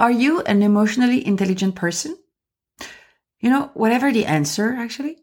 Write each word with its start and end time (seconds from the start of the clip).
Are 0.00 0.10
you 0.10 0.40
an 0.40 0.62
emotionally 0.62 1.26
intelligent 1.26 1.74
person? 1.74 2.16
You 3.38 3.50
know, 3.50 3.70
whatever 3.74 4.10
the 4.10 4.24
answer, 4.24 4.74
actually, 4.78 5.18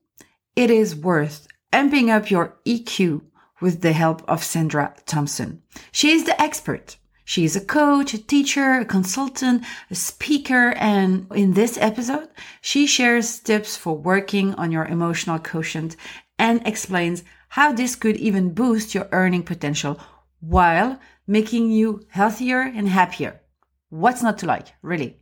it 0.55 0.69
is 0.69 0.95
worth 0.95 1.47
amping 1.73 2.15
up 2.15 2.29
your 2.29 2.59
EQ 2.63 3.23
with 3.59 3.81
the 3.81 3.93
help 3.93 4.21
of 4.29 4.43
Sandra 4.43 4.93
Thompson. 5.07 5.63
She 5.91 6.11
is 6.11 6.25
the 6.25 6.39
expert. 6.39 6.97
She 7.25 7.43
is 7.43 7.55
a 7.55 7.65
coach, 7.65 8.13
a 8.13 8.19
teacher, 8.19 8.73
a 8.81 8.85
consultant, 8.85 9.63
a 9.89 9.95
speaker, 9.95 10.75
and 10.77 11.25
in 11.33 11.53
this 11.53 11.79
episode, 11.79 12.29
she 12.61 12.85
shares 12.85 13.39
tips 13.39 13.75
for 13.75 13.97
working 13.97 14.53
on 14.53 14.71
your 14.71 14.85
emotional 14.85 15.39
quotient 15.39 15.95
and 16.38 16.61
explains 16.67 17.23
how 17.49 17.73
this 17.73 17.95
could 17.95 18.17
even 18.17 18.53
boost 18.53 18.94
your 18.94 19.09
earning 19.11 19.41
potential 19.41 19.99
while 20.39 20.99
making 21.25 21.71
you 21.71 22.05
healthier 22.09 22.61
and 22.61 22.89
happier. 22.89 23.41
What's 23.89 24.21
not 24.21 24.39
to 24.39 24.45
like, 24.45 24.73
really? 24.81 25.15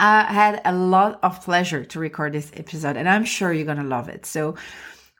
I 0.00 0.24
had 0.24 0.60
a 0.64 0.74
lot 0.74 1.20
of 1.22 1.40
pleasure 1.44 1.84
to 1.84 2.00
record 2.00 2.32
this 2.32 2.50
episode, 2.52 2.96
and 2.96 3.08
I'm 3.08 3.24
sure 3.24 3.52
you're 3.52 3.64
going 3.64 3.78
to 3.78 3.84
love 3.84 4.08
it. 4.08 4.26
So, 4.26 4.56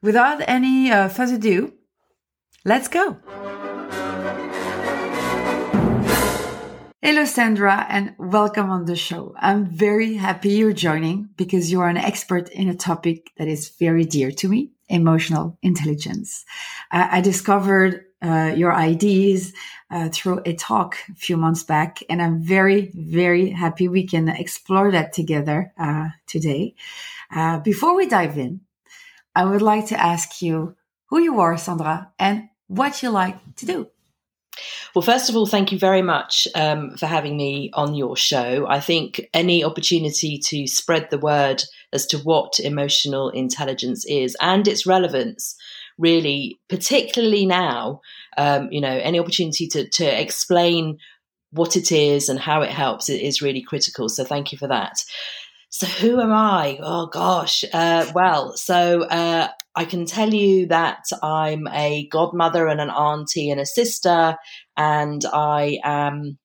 without 0.02 0.42
any 0.48 0.90
uh, 0.90 1.08
further 1.08 1.36
ado, 1.36 1.74
let's 2.64 2.88
go. 2.88 3.16
Hello, 7.00 7.24
Sandra, 7.24 7.86
and 7.88 8.16
welcome 8.18 8.68
on 8.68 8.86
the 8.86 8.96
show. 8.96 9.32
I'm 9.38 9.66
very 9.66 10.14
happy 10.14 10.50
you're 10.50 10.72
joining 10.72 11.28
because 11.36 11.70
you 11.70 11.80
are 11.80 11.88
an 11.88 11.98
expert 11.98 12.48
in 12.48 12.68
a 12.68 12.74
topic 12.74 13.30
that 13.36 13.46
is 13.46 13.68
very 13.78 14.06
dear 14.06 14.32
to 14.32 14.48
me 14.48 14.72
emotional 14.88 15.56
intelligence. 15.62 16.44
I 16.90 17.20
discovered 17.20 18.06
uh, 18.22 18.52
your 18.56 18.74
ideas 18.74 19.52
uh, 19.90 20.08
through 20.12 20.42
a 20.44 20.54
talk 20.54 20.96
a 21.10 21.14
few 21.14 21.36
months 21.36 21.62
back, 21.62 22.02
and 22.10 22.20
I'm 22.20 22.42
very, 22.42 22.90
very 22.94 23.50
happy 23.50 23.88
we 23.88 24.06
can 24.06 24.28
explore 24.28 24.90
that 24.92 25.12
together 25.12 25.72
uh, 25.78 26.08
today. 26.26 26.74
Uh, 27.34 27.58
before 27.60 27.96
we 27.96 28.06
dive 28.06 28.36
in, 28.36 28.60
I 29.34 29.44
would 29.44 29.62
like 29.62 29.86
to 29.88 30.00
ask 30.00 30.42
you 30.42 30.76
who 31.06 31.20
you 31.20 31.40
are, 31.40 31.56
Sandra, 31.56 32.12
and 32.18 32.48
what 32.66 33.02
you 33.02 33.10
like 33.10 33.38
to 33.56 33.66
do. 33.66 33.88
Well, 34.94 35.02
first 35.02 35.30
of 35.30 35.36
all, 35.36 35.46
thank 35.46 35.70
you 35.70 35.78
very 35.78 36.02
much 36.02 36.48
um, 36.54 36.96
for 36.96 37.06
having 37.06 37.36
me 37.36 37.70
on 37.74 37.94
your 37.94 38.16
show. 38.16 38.66
I 38.68 38.80
think 38.80 39.28
any 39.32 39.62
opportunity 39.62 40.38
to 40.38 40.66
spread 40.66 41.10
the 41.10 41.18
word 41.18 41.62
as 41.92 42.06
to 42.06 42.18
what 42.18 42.58
emotional 42.58 43.30
intelligence 43.30 44.04
is 44.06 44.36
and 44.40 44.66
its 44.66 44.86
relevance 44.86 45.56
really, 45.98 46.60
particularly 46.68 47.44
now, 47.44 48.00
um, 48.36 48.68
you 48.70 48.80
know, 48.80 48.88
any 48.88 49.18
opportunity 49.18 49.66
to, 49.68 49.88
to 49.88 50.04
explain 50.04 50.98
what 51.50 51.76
it 51.76 51.90
is 51.92 52.28
and 52.28 52.38
how 52.38 52.62
it 52.62 52.70
helps 52.70 53.08
is 53.08 53.42
really 53.42 53.62
critical. 53.62 54.08
So 54.08 54.24
thank 54.24 54.52
you 54.52 54.58
for 54.58 54.68
that. 54.68 55.02
So 55.70 55.86
who 55.86 56.20
am 56.20 56.32
I? 56.32 56.78
Oh 56.82 57.06
gosh. 57.06 57.64
Uh, 57.72 58.06
well, 58.14 58.56
so 58.56 59.02
uh, 59.02 59.48
I 59.74 59.84
can 59.84 60.06
tell 60.06 60.32
you 60.32 60.66
that 60.68 61.04
I'm 61.22 61.66
a 61.68 62.08
godmother 62.08 62.68
and 62.68 62.80
an 62.80 62.90
auntie 62.90 63.50
and 63.50 63.60
a 63.60 63.66
sister, 63.66 64.36
and 64.76 65.24
I 65.26 65.78
am 65.84 66.38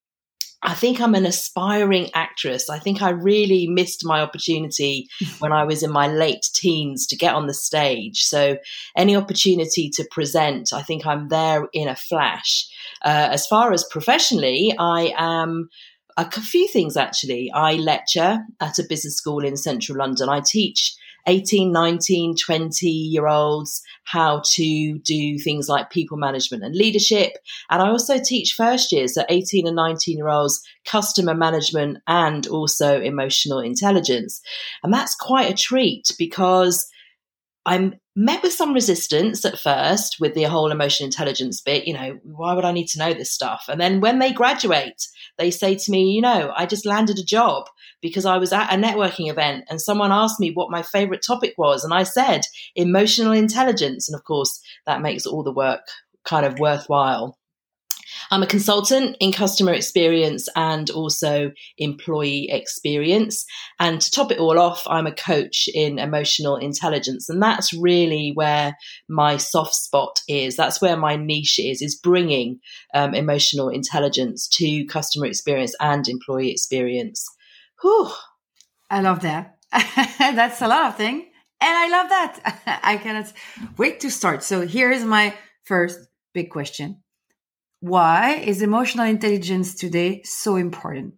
I 0.64 0.74
think 0.74 1.02
I'm 1.02 1.14
an 1.14 1.26
aspiring 1.26 2.10
actress. 2.14 2.70
I 2.70 2.80
think 2.80 3.02
I 3.02 3.10
really 3.10 3.68
missed 3.68 4.06
my 4.06 4.22
opportunity 4.22 5.10
when 5.40 5.52
I 5.52 5.64
was 5.66 5.84
in 5.84 5.92
my 5.92 6.08
late 6.08 6.50
teens 6.56 7.06
to 7.08 7.18
get 7.18 7.36
on 7.36 7.48
the 7.48 7.54
stage. 7.54 8.24
So, 8.24 8.58
any 8.96 9.16
opportunity 9.16 9.90
to 9.92 10.08
present, 10.10 10.72
I 10.74 10.82
think 10.82 11.06
I'm 11.06 11.28
there 11.28 11.68
in 11.74 11.88
a 11.88 11.96
flash. 11.96 12.68
Uh, 13.04 13.28
as 13.32 13.46
far 13.46 13.74
as 13.74 13.84
professionally, 13.92 14.74
I 14.80 15.14
am 15.18 15.70
a 16.18 16.30
few 16.30 16.68
things 16.68 16.96
actually. 16.96 17.52
I 17.52 17.74
lecture 17.74 18.40
at 18.62 18.80
a 18.80 18.84
business 18.88 19.16
school 19.16 19.44
in 19.44 19.58
central 19.58 19.98
London. 19.98 20.30
I 20.30 20.42
teach 20.46 20.96
18, 21.28 21.72
19, 21.72 22.36
20 22.36 22.88
year 22.88 23.28
olds 23.28 23.82
how 24.06 24.42
to 24.46 25.00
do 25.00 25.40
things 25.40 25.70
like 25.70 25.90
people 25.90 26.18
management 26.18 26.64
and 26.64 26.76
leadership. 26.76 27.34
And 27.70 27.82
I 27.82 27.90
also 27.90 28.20
teach 28.20 28.54
first 28.54 28.92
years, 28.92 29.16
so 29.16 29.24
18 29.30 29.68
and 29.68 29.76
19 29.76 30.18
year 30.18 30.28
olds, 30.28 30.62
customer 30.86 31.34
management 31.34 32.00
and 32.08 32.46
also 32.48 33.00
emotional 33.00 33.60
intelligence. 33.60 34.42
And 34.84 34.94
that's 34.94 35.16
quite 35.16 35.50
a 35.50 35.56
treat 35.56 36.12
because 36.18 36.86
I'm 37.66 37.96
met 38.16 38.44
with 38.44 38.54
some 38.54 38.74
resistance 38.74 39.44
at 39.46 39.60
first 39.60 40.18
with 40.20 40.34
the 40.34 40.44
whole 40.44 40.72
emotional 40.72 41.08
intelligence 41.08 41.62
bit. 41.62 41.88
You 41.88 41.94
know, 41.94 42.20
why 42.24 42.54
would 42.54 42.66
I 42.66 42.72
need 42.72 42.88
to 42.90 43.00
know 43.00 43.14
this 43.14 43.32
stuff? 43.32 43.66
And 43.68 43.80
then 43.80 44.02
when 44.02 44.20
they 44.20 44.32
graduate, 44.32 45.08
they 45.38 45.50
say 45.50 45.76
to 45.76 45.92
me, 45.92 46.12
you 46.12 46.22
know, 46.22 46.54
I 46.56 46.66
just 46.66 46.86
landed 46.86 47.18
a 47.18 47.24
job 47.24 47.66
because 48.02 48.26
I 48.26 48.38
was 48.38 48.54
at 48.54 48.72
a 48.72 48.78
networking 48.78 49.30
event 49.30 49.66
and 49.70 49.82
someone 49.82 50.12
asked 50.12 50.40
me 50.40 50.52
what 50.54 50.72
my 50.72 50.84
favorite 50.84 51.24
topic 51.26 51.54
was. 51.58 51.84
And 51.84 51.94
I 51.94 52.04
said 52.04 52.42
emotional 52.76 53.32
intelligence. 53.32 54.08
And 54.10 54.16
of 54.16 54.24
course, 54.26 54.60
that 54.86 55.02
makes 55.02 55.26
all 55.26 55.44
the 55.44 55.54
work 55.54 55.82
kind 56.26 56.46
of 56.46 56.60
worthwhile. 56.60 57.38
I'm 58.34 58.42
a 58.42 58.48
consultant 58.48 59.16
in 59.20 59.32
customer 59.32 59.74
experience 59.74 60.50
and 60.56 60.90
also 60.90 61.52
employee 61.78 62.50
experience. 62.50 63.46
And 63.80 64.02
to 64.02 64.10
top 64.10 64.32
it 64.32 64.40
all 64.40 64.58
off, 64.58 64.82
I'm 64.88 65.06
a 65.06 65.14
coach 65.14 65.70
in 65.72 66.00
emotional 66.00 66.56
intelligence. 66.56 67.30
And 67.30 67.40
that's 67.44 67.76
really 67.76 68.32
where 68.34 68.76
my 69.08 69.38
soft 69.38 69.76
spot 69.76 70.20
is. 70.28 70.56
That's 70.56 70.82
where 70.82 70.98
my 70.98 71.16
niche 71.16 71.60
is, 71.60 71.84
is 71.84 71.94
bringing 71.96 72.60
um, 72.96 73.14
emotional 73.14 73.70
intelligence 73.70 74.48
to 74.54 74.84
customer 74.86 75.28
experience 75.28 75.76
and 75.80 76.08
employee 76.08 76.50
experience. 76.50 77.24
Whew. 77.84 78.10
I 78.90 79.02
love 79.02 79.20
that. 79.22 79.60
that's 80.18 80.60
a 80.60 80.68
lot 80.68 80.88
of 80.88 80.98
things. 80.98 81.24
And 81.62 81.78
I 81.78 81.88
love 81.88 82.10
that. 82.10 82.80
I 82.84 82.98
cannot 82.98 83.32
wait 83.78 84.00
to 84.00 84.10
start. 84.10 84.42
So 84.42 84.66
here 84.66 84.92
is 84.92 85.04
my 85.04 85.36
first 85.66 86.00
big 86.34 86.50
question 86.50 87.03
why 87.84 88.36
is 88.36 88.62
emotional 88.62 89.06
intelligence 89.06 89.76
today 89.76 90.22
so 90.24 90.56
important? 90.56 91.16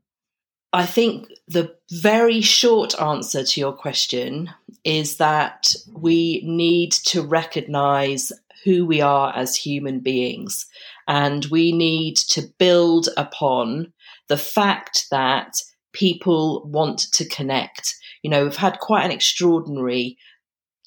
I 0.74 0.88
think 0.88 1.28
the 1.48 1.76
very 1.92 2.42
short 2.42 3.00
answer 3.00 3.44
to 3.44 3.60
your 3.60 3.72
question 3.72 4.50
is 4.84 5.18
that 5.18 5.76
we 5.94 6.42
need 6.44 6.92
to 6.92 7.22
recognize 7.22 8.32
who 8.64 8.84
we 8.84 9.00
are 9.00 9.32
as 9.36 9.56
human 9.56 10.00
beings. 10.00 10.66
And 11.08 11.46
we 11.52 11.72
need 11.72 12.18
to 12.32 12.42
build 12.58 13.10
upon 13.16 13.94
the 14.28 14.38
fact 14.38 15.06
that 15.12 15.54
people 15.94 16.68
want 16.68 17.14
to 17.14 17.30
connect. 17.30 17.94
You 18.24 18.32
know, 18.32 18.44
we've 18.44 18.56
had 18.56 18.80
quite 18.80 19.06
an 19.06 19.12
extraordinary 19.12 20.18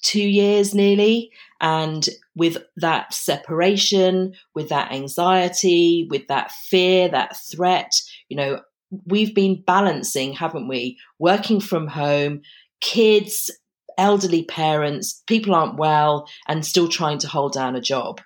two 0.01 0.27
years 0.27 0.73
nearly. 0.73 1.31
And 1.61 2.07
with 2.35 2.57
that 2.77 3.13
separation, 3.13 4.33
with 4.55 4.69
that 4.69 4.91
anxiety, 4.91 6.07
with 6.09 6.27
that 6.27 6.51
fear, 6.51 7.09
that 7.09 7.37
threat, 7.51 7.91
you 8.29 8.37
know, 8.37 8.61
we've 9.05 9.35
been 9.35 9.61
balancing, 9.61 10.33
haven't 10.33 10.67
we? 10.67 10.97
Working 11.19 11.59
from 11.59 11.87
home, 11.87 12.41
kids, 12.81 13.51
elderly 13.97 14.43
parents, 14.43 15.21
people 15.27 15.53
aren't 15.53 15.77
well, 15.77 16.27
and 16.47 16.65
still 16.65 16.87
trying 16.87 17.17
to 17.19 17.27
hold 17.27 17.53
down 17.53 17.75
a 17.75 17.81
job. 17.81 18.21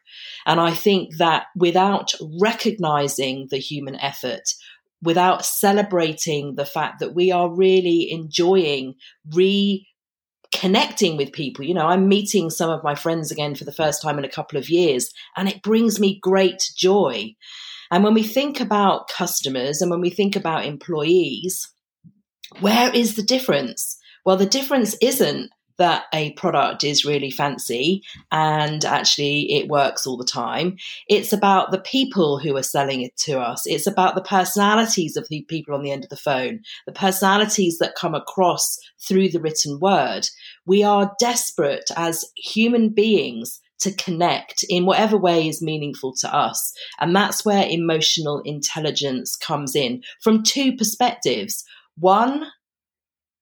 And 0.45 0.59
I 0.59 0.73
think 0.73 1.17
that 1.17 1.47
without 1.55 2.13
recognizing 2.39 3.47
the 3.49 3.57
human 3.57 3.95
effort, 3.95 4.53
without 5.01 5.45
celebrating 5.45 6.55
the 6.55 6.65
fact 6.65 6.99
that 6.99 7.13
we 7.13 7.31
are 7.31 7.53
really 7.53 8.09
enjoying 8.11 8.95
re 9.33 9.87
connecting 10.63 11.17
with 11.17 11.33
people. 11.33 11.65
You 11.65 11.73
know, 11.73 11.87
I'm 11.87 12.07
meeting 12.07 12.49
some 12.49 12.69
of 12.69 12.85
my 12.85 12.95
friends 12.95 13.31
again 13.31 13.53
for 13.53 13.65
the 13.65 13.73
first 13.73 14.01
time 14.01 14.17
in 14.17 14.23
a 14.23 14.29
couple 14.29 14.57
of 14.57 14.69
years, 14.69 15.11
and 15.35 15.49
it 15.49 15.61
brings 15.61 15.99
me 15.99 16.21
great 16.21 16.71
joy. 16.77 17.35
And 17.91 18.01
when 18.01 18.13
we 18.13 18.23
think 18.23 18.61
about 18.61 19.09
customers 19.09 19.81
and 19.81 19.91
when 19.91 19.99
we 19.99 20.09
think 20.09 20.37
about 20.37 20.63
employees, 20.63 21.69
where 22.61 22.89
is 22.95 23.17
the 23.17 23.23
difference? 23.23 23.97
Well, 24.25 24.37
the 24.37 24.45
difference 24.45 24.95
isn't 25.01 25.49
that 25.77 26.03
a 26.13 26.33
product 26.33 26.83
is 26.83 27.05
really 27.05 27.31
fancy 27.31 28.03
and 28.31 28.85
actually 28.85 29.51
it 29.53 29.67
works 29.67 30.05
all 30.05 30.17
the 30.17 30.25
time. 30.25 30.77
It's 31.07 31.33
about 31.33 31.71
the 31.71 31.79
people 31.79 32.37
who 32.37 32.55
are 32.55 32.63
selling 32.63 33.01
it 33.01 33.15
to 33.17 33.39
us. 33.39 33.63
It's 33.65 33.87
about 33.87 34.15
the 34.15 34.21
personalities 34.21 35.17
of 35.17 35.27
the 35.29 35.43
people 35.49 35.73
on 35.73 35.83
the 35.83 35.91
end 35.91 36.03
of 36.03 36.09
the 36.09 36.15
phone, 36.15 36.61
the 36.85 36.91
personalities 36.91 37.77
that 37.79 37.95
come 37.95 38.15
across 38.15 38.77
through 39.07 39.29
the 39.29 39.41
written 39.41 39.79
word. 39.79 40.27
We 40.65 40.83
are 40.83 41.13
desperate 41.19 41.89
as 41.95 42.25
human 42.35 42.89
beings 42.89 43.59
to 43.79 43.93
connect 43.93 44.63
in 44.69 44.85
whatever 44.85 45.17
way 45.17 45.47
is 45.47 45.61
meaningful 45.61 46.13
to 46.13 46.33
us. 46.33 46.73
And 46.99 47.15
that's 47.15 47.43
where 47.43 47.67
emotional 47.67 48.41
intelligence 48.45 49.35
comes 49.35 49.75
in 49.75 50.03
from 50.21 50.43
two 50.43 50.77
perspectives. 50.77 51.65
One, 51.97 52.45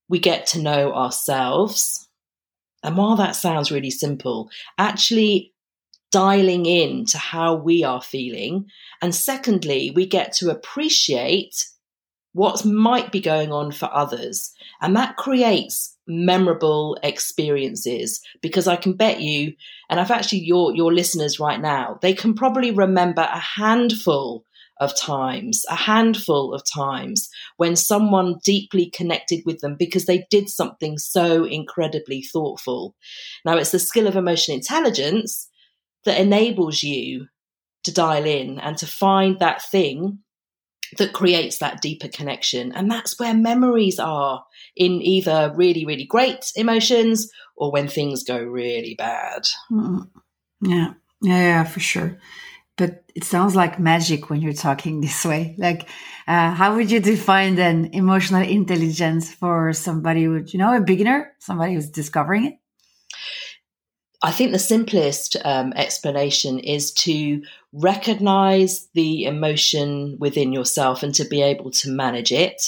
we 0.10 0.20
get 0.20 0.48
to 0.48 0.62
know 0.62 0.94
ourselves 0.94 2.10
and 2.84 2.98
while 2.98 3.16
that 3.16 3.36
sounds 3.36 3.72
really 3.72 3.92
simple, 3.92 4.50
actually 4.78 5.54
dialing 6.12 6.66
in 6.66 7.06
to 7.06 7.18
how 7.18 7.56
we 7.56 7.84
are 7.84 8.02
feeling. 8.02 8.66
And 9.02 9.16
secondly, 9.16 9.92
we 9.96 10.06
get 10.06 10.34
to 10.34 10.50
appreciate 10.50 11.66
what 12.34 12.66
might 12.66 13.12
be 13.12 13.20
going 13.20 13.52
on 13.52 13.72
for 13.72 13.90
others. 13.94 14.54
And 14.82 14.96
that 14.96 15.18
creates 15.18 15.98
memorable 16.08 16.98
experiences 17.04 18.22
because 18.42 18.68
I 18.68 18.76
can 18.76 18.94
bet 18.94 19.22
you, 19.22 19.54
and 19.90 20.00
I've 20.00 20.12
actually 20.12 20.40
your 20.40 20.76
your 20.76 20.94
listeners 20.94 21.40
right 21.40 21.60
now, 21.60 22.00
they 22.02 22.14
can 22.14 22.34
probably 22.34 22.72
remember 22.72 23.22
a 23.22 23.40
handful 23.40 24.46
of 24.82 24.98
times, 24.98 25.64
a 25.70 25.76
handful 25.76 26.54
of 26.54 26.64
times 26.66 27.30
when 27.58 27.76
someone 27.76 28.40
deeply 28.44 28.90
connected 28.90 29.44
with 29.46 29.60
them 29.60 29.76
because 29.78 30.08
they 30.08 30.26
did 30.32 30.50
something 30.50 30.98
so 30.98 31.46
incredibly 31.46 32.24
thoughtful. 32.24 32.96
Now, 33.46 33.58
it's 33.58 33.72
the 33.72 33.80
skill 33.80 34.08
of 34.08 34.16
emotional 34.16 34.58
intelligence 34.58 35.48
that 36.04 36.20
enables 36.20 36.82
you 36.82 37.28
to 37.84 37.94
dial 37.94 38.26
in 38.26 38.60
and 38.60 38.76
to 38.80 38.88
find 38.88 39.40
that 39.40 39.62
thing 39.62 40.20
that 40.98 41.14
creates 41.14 41.60
that 41.60 41.82
deeper 41.82 42.08
connection. 42.08 42.72
And 42.74 42.90
that's 42.90 43.20
where 43.20 43.36
memories 43.36 44.00
are 44.00 44.44
in 44.76 44.94
either 45.04 45.54
really, 45.56 45.86
really 45.86 46.06
great 46.06 46.52
emotions 46.56 47.32
or 47.56 47.72
when 47.72 47.88
things 47.88 48.24
go 48.24 48.40
really 48.40 48.96
bad. 48.98 49.44
Mm. 49.72 50.10
Yeah, 50.62 50.94
yeah, 51.22 51.38
yeah, 51.38 51.64
for 51.66 51.80
sure 51.80 52.20
but 52.82 53.04
it 53.14 53.24
sounds 53.24 53.56
like 53.56 53.78
magic 53.78 54.32
when 54.32 54.42
you're 54.42 54.54
talking 54.54 55.02
this 55.02 55.24
way. 55.24 55.54
Like, 55.60 55.88
uh, 56.28 56.50
how 56.52 56.76
would 56.76 56.90
you 56.90 57.00
define 57.00 57.54
then 57.54 57.92
emotional 57.94 58.42
intelligence 58.42 59.32
for 59.32 59.72
somebody 59.72 60.24
who, 60.24 60.44
you 60.48 60.58
know, 60.58 60.76
a 60.76 60.82
beginner, 60.82 61.32
somebody 61.38 61.76
who's 61.76 61.90
discovering 61.90 62.46
it? 62.46 62.56
I 64.24 64.32
think 64.32 64.52
the 64.52 64.60
simplest 64.60 65.38
um, 65.46 65.74
explanation 65.74 66.58
is 66.58 66.92
to 67.06 67.44
recognize 67.72 68.88
the 68.96 69.26
emotion 69.26 70.18
within 70.20 70.52
yourself 70.52 71.04
and 71.04 71.14
to 71.16 71.26
be 71.26 71.44
able 71.44 71.70
to 71.72 71.92
manage 71.92 72.32
it. 72.32 72.64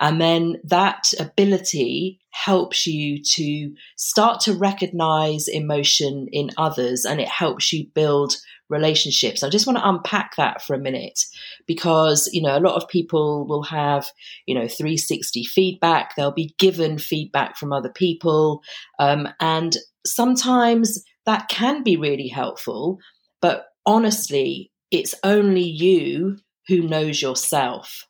And 0.00 0.20
then 0.20 0.56
that 0.64 1.12
ability 1.20 2.20
helps 2.30 2.86
you 2.86 3.22
to 3.22 3.74
start 3.96 4.40
to 4.40 4.54
recognize 4.54 5.48
emotion 5.48 6.28
in 6.32 6.50
others 6.56 7.04
and 7.04 7.20
it 7.20 7.28
helps 7.28 7.72
you 7.72 7.86
build 7.94 8.36
relationships. 8.74 9.42
I 9.42 9.48
just 9.48 9.66
want 9.66 9.78
to 9.78 9.88
unpack 9.88 10.36
that 10.36 10.60
for 10.60 10.74
a 10.74 10.78
minute 10.78 11.20
because, 11.66 12.28
you 12.32 12.42
know, 12.42 12.58
a 12.58 12.60
lot 12.60 12.74
of 12.74 12.88
people 12.88 13.46
will 13.46 13.62
have, 13.62 14.10
you 14.46 14.54
know, 14.54 14.68
360 14.68 15.44
feedback. 15.44 16.14
They'll 16.14 16.32
be 16.32 16.54
given 16.58 16.98
feedback 16.98 17.56
from 17.56 17.72
other 17.72 17.88
people. 17.88 18.62
Um, 18.98 19.28
and 19.40 19.76
sometimes 20.04 21.02
that 21.24 21.48
can 21.48 21.82
be 21.82 21.96
really 21.96 22.28
helpful. 22.28 22.98
But 23.40 23.66
honestly, 23.86 24.70
it's 24.90 25.14
only 25.24 25.62
you 25.62 26.36
who 26.68 26.82
knows 26.82 27.22
yourself. 27.22 28.06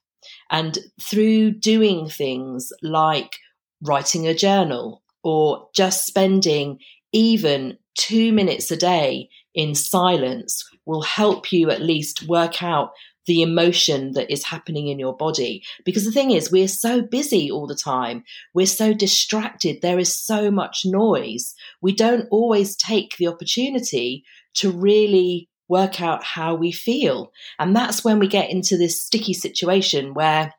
And 0.51 0.79
through 1.01 1.53
doing 1.53 2.09
things 2.09 2.73
like 2.83 3.37
writing 3.83 4.27
a 4.27 4.35
journal 4.35 5.03
or 5.23 5.69
just 5.75 6.07
spending 6.07 6.79
even 7.13 7.79
two 7.97 8.33
minutes 8.33 8.71
a 8.71 8.77
day 8.77 9.29
in 9.55 9.75
silence 9.75 10.69
will 10.85 11.03
help 11.03 11.53
you 11.53 11.71
at 11.71 11.81
least 11.81 12.27
work 12.29 12.63
out 12.63 12.93
the 13.27 13.43
emotion 13.43 14.13
that 14.13 14.31
is 14.31 14.45
happening 14.45 14.89
in 14.89 14.99
your 14.99 15.17
body. 15.17 15.65
Because 15.85 16.05
the 16.05 16.13
thing 16.13 16.31
is, 16.31 16.53
we're 16.53 16.69
so 16.69 17.01
busy 17.01 17.51
all 17.51 17.67
the 17.67 17.75
time. 17.75 18.25
We're 18.53 18.67
so 18.67 18.93
distracted. 18.93 19.81
There 19.81 19.99
is 19.99 20.15
so 20.15 20.51
much 20.51 20.83
noise. 20.85 21.55
We 21.81 21.95
don't 21.95 22.29
always 22.31 22.77
take 22.77 23.17
the 23.17 23.29
opportunity 23.29 24.25
to 24.57 24.71
really 24.71 25.49
work 25.69 26.03
out 26.03 26.23
how 26.23 26.55
we 26.55 26.71
feel. 26.71 27.33
And 27.59 27.75
that's 27.75 28.05
when 28.05 28.19
we 28.19 28.29
get 28.29 28.51
into 28.51 28.77
this 28.77 29.01
sticky 29.01 29.33
situation 29.33 30.13
where 30.13 30.53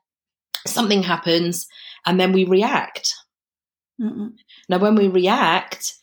something 0.66 1.04
happens 1.04 1.68
and 2.06 2.20
then 2.20 2.32
we 2.32 2.46
react. 2.46 3.14
Mm-mm. 4.02 4.34
Now, 4.68 4.80
when 4.80 4.96
we 4.96 5.08
react, 5.08 5.94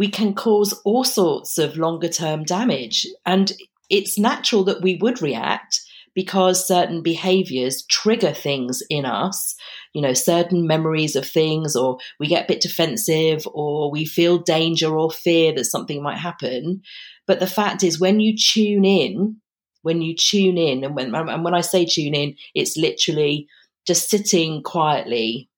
we 0.00 0.08
can 0.08 0.32
cause 0.32 0.72
all 0.86 1.04
sorts 1.04 1.58
of 1.58 1.76
longer 1.76 2.08
term 2.08 2.42
damage. 2.42 3.06
And 3.26 3.52
it's 3.90 4.18
natural 4.18 4.64
that 4.64 4.80
we 4.80 4.96
would 4.96 5.20
react 5.20 5.78
because 6.14 6.66
certain 6.66 7.02
behaviors 7.02 7.84
trigger 7.90 8.32
things 8.32 8.82
in 8.88 9.04
us, 9.04 9.54
you 9.92 10.00
know, 10.00 10.14
certain 10.14 10.66
memories 10.66 11.16
of 11.16 11.28
things, 11.28 11.76
or 11.76 11.98
we 12.18 12.28
get 12.28 12.44
a 12.44 12.48
bit 12.48 12.62
defensive, 12.62 13.46
or 13.52 13.90
we 13.90 14.06
feel 14.06 14.38
danger 14.38 14.98
or 14.98 15.10
fear 15.10 15.52
that 15.52 15.66
something 15.66 16.02
might 16.02 16.16
happen. 16.16 16.80
But 17.26 17.38
the 17.38 17.46
fact 17.46 17.84
is, 17.84 18.00
when 18.00 18.20
you 18.20 18.34
tune 18.38 18.86
in, 18.86 19.36
when 19.82 20.00
you 20.00 20.16
tune 20.16 20.56
in, 20.56 20.82
and 20.82 20.96
when, 20.96 21.14
and 21.14 21.44
when 21.44 21.54
I 21.54 21.60
say 21.60 21.84
tune 21.84 22.14
in, 22.14 22.36
it's 22.54 22.74
literally 22.78 23.48
just 23.86 24.08
sitting 24.08 24.62
quietly 24.62 25.50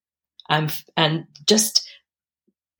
and, 0.48 0.74
and 0.96 1.26
just 1.46 1.88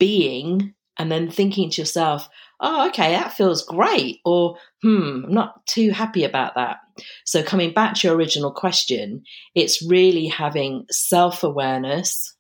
being 0.01 0.75
and 1.03 1.11
then 1.11 1.29
thinking 1.29 1.69
to 1.69 1.81
yourself, 1.81 2.29
oh, 2.61 2.87
okay, 2.87 3.11
that 3.11 3.33
feels 3.33 3.65
great, 3.65 4.21
or 4.25 4.57
hmm, 4.83 5.25
I'm 5.25 5.35
not 5.35 5.67
too 5.67 5.91
happy 5.91 6.23
about 6.23 6.55
that. 6.55 6.77
So, 7.25 7.43
coming 7.43 7.75
back 7.75 7.95
to 7.97 8.07
your 8.07 8.17
original 8.17 8.53
question, 8.53 9.25
it's 9.57 9.85
really 9.85 10.29
having 10.29 10.87
self 10.93 11.43
awareness 11.43 12.37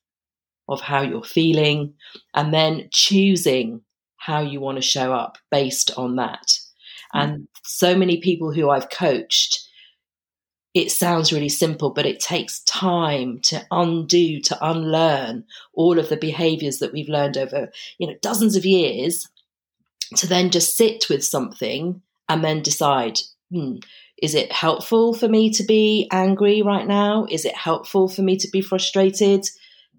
of 0.69 0.81
how 0.81 1.02
you're 1.02 1.25
feeling 1.25 1.95
and 2.35 2.54
then 2.54 2.88
choosing 2.92 3.81
how 4.16 4.38
you 4.38 4.61
want 4.61 4.76
to 4.76 4.83
show 4.83 5.12
up 5.12 5.38
based 5.50 5.90
on 5.97 6.14
that. 6.14 6.47
Mm-hmm. 7.12 7.19
And 7.19 7.49
so 7.64 7.97
many 7.97 8.21
people 8.21 8.52
who 8.52 8.71
I've 8.71 8.90
coached, 8.90 9.59
it 10.75 10.91
sounds 10.91 11.33
really 11.33 11.50
simple, 11.50 11.91
but 11.91 12.07
it 12.07 12.19
takes 12.19 12.61
time 12.61 13.41
to 13.41 13.64
undo, 13.71 14.41
to 14.41 14.59
unlearn 14.67 15.45
all 15.75 15.99
of 15.99 16.09
the 16.09 16.17
behaviors 16.17 16.79
that 16.79 16.93
we've 16.93 17.11
learned 17.11 17.37
over, 17.37 17.71
you 17.99 18.07
know, 18.07 18.14
dozens 18.23 18.57
of 18.57 18.64
years 18.64 19.29
to 20.17 20.26
then 20.26 20.50
just 20.50 20.76
sit 20.76 21.09
with 21.11 21.25
something 21.25 22.00
and 22.29 22.43
then 22.43 22.62
decide, 22.62 23.21
hmm, 23.50 23.76
is 24.23 24.35
it 24.35 24.52
helpful 24.52 25.12
for 25.12 25.29
me 25.29 25.50
to 25.50 25.64
be 25.64 26.09
angry 26.11 26.62
right 26.62 26.87
now? 26.87 27.26
Is 27.29 27.45
it 27.45 27.57
helpful 27.57 28.09
for 28.09 28.23
me 28.23 28.37
to 28.37 28.49
be 28.49 28.62
frustrated? 28.62 29.47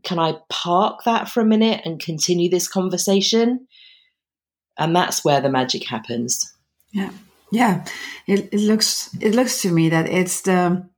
Can 0.04 0.18
I 0.18 0.38
park 0.50 1.04
that 1.04 1.30
for 1.30 1.42
a 1.42 1.46
minute 1.46 1.82
and 1.86 2.00
continue 2.00 2.50
this 2.50 2.68
conversation? 2.68 3.68
And 4.78 4.96
that's 4.96 5.24
where 5.24 5.42
the 5.42 5.50
magic 5.50 5.88
happens. 5.88 6.52
Yeah. 6.92 7.12
Yeah. 7.54 7.86
It, 8.26 8.50
it 8.52 8.62
looks 8.62 9.16
it 9.22 9.36
looks 9.36 9.62
to 9.62 9.72
me 9.72 9.90
that 9.90 10.10
it's 10.10 10.42
the 10.42 10.90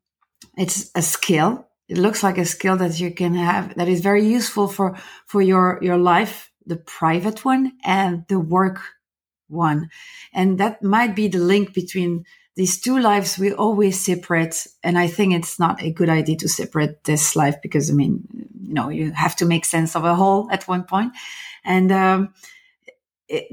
it's 0.58 0.90
a 0.96 1.02
skill. 1.02 1.68
It 1.90 1.98
looks 1.98 2.24
like 2.24 2.38
a 2.38 2.46
skill 2.46 2.78
that 2.78 3.00
you 3.00 3.12
can 3.14 3.36
have 3.36 3.76
that 3.76 3.90
is 3.90 4.00
very 4.00 4.26
useful 4.26 4.68
for 4.70 4.98
for 5.28 5.42
your 5.42 5.80
your 5.82 5.98
life, 5.98 6.50
the 6.66 6.78
private 6.78 7.44
one 7.44 7.74
and 7.84 8.24
the 8.30 8.40
work 8.40 8.80
one. 9.50 9.90
And 10.34 10.58
that 10.60 10.82
might 10.82 11.14
be 11.14 11.28
the 11.28 11.40
link 11.40 11.74
between 11.74 12.24
these 12.56 12.80
two 12.80 13.00
lives 13.00 13.38
we 13.38 13.52
always 13.54 14.00
separate. 14.00 14.66
And 14.82 14.98
I 14.98 15.08
think 15.08 15.34
it's 15.34 15.60
not 15.60 15.84
a 15.84 15.92
good 15.92 16.10
idea 16.10 16.38
to 16.38 16.48
separate 16.48 17.04
this 17.04 17.36
life 17.36 17.58
because 17.62 17.90
I 17.92 17.94
mean, 17.94 18.24
you 18.62 18.74
know, 18.74 18.88
you 18.88 19.12
have 19.12 19.36
to 19.38 19.46
make 19.46 19.66
sense 19.66 19.94
of 19.94 20.06
a 20.06 20.16
whole 20.16 20.50
at 20.52 20.68
one 20.70 20.84
point. 20.86 21.12
And, 21.66 21.92
um, 21.92 22.34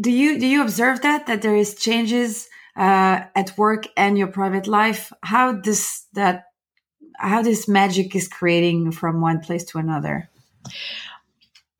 do 0.00 0.11
you, 0.11 0.38
do 0.38 0.47
you 0.47 0.62
observe 0.62 1.00
that, 1.00 1.26
that 1.26 1.42
there 1.42 1.56
is 1.56 1.75
changes, 1.75 2.49
uh, 2.76 3.23
at 3.35 3.57
work 3.57 3.87
and 3.97 4.17
your 4.17 4.29
private 4.29 4.67
life? 4.67 5.12
How 5.23 5.52
does 5.52 6.07
that, 6.14 6.45
how 7.17 7.43
this 7.43 7.69
magic 7.69 8.14
is 8.14 8.29
creating 8.29 8.93
from 8.93 9.21
one 9.21 9.41
place 9.41 9.64
to 9.67 9.79
another? 9.79 10.29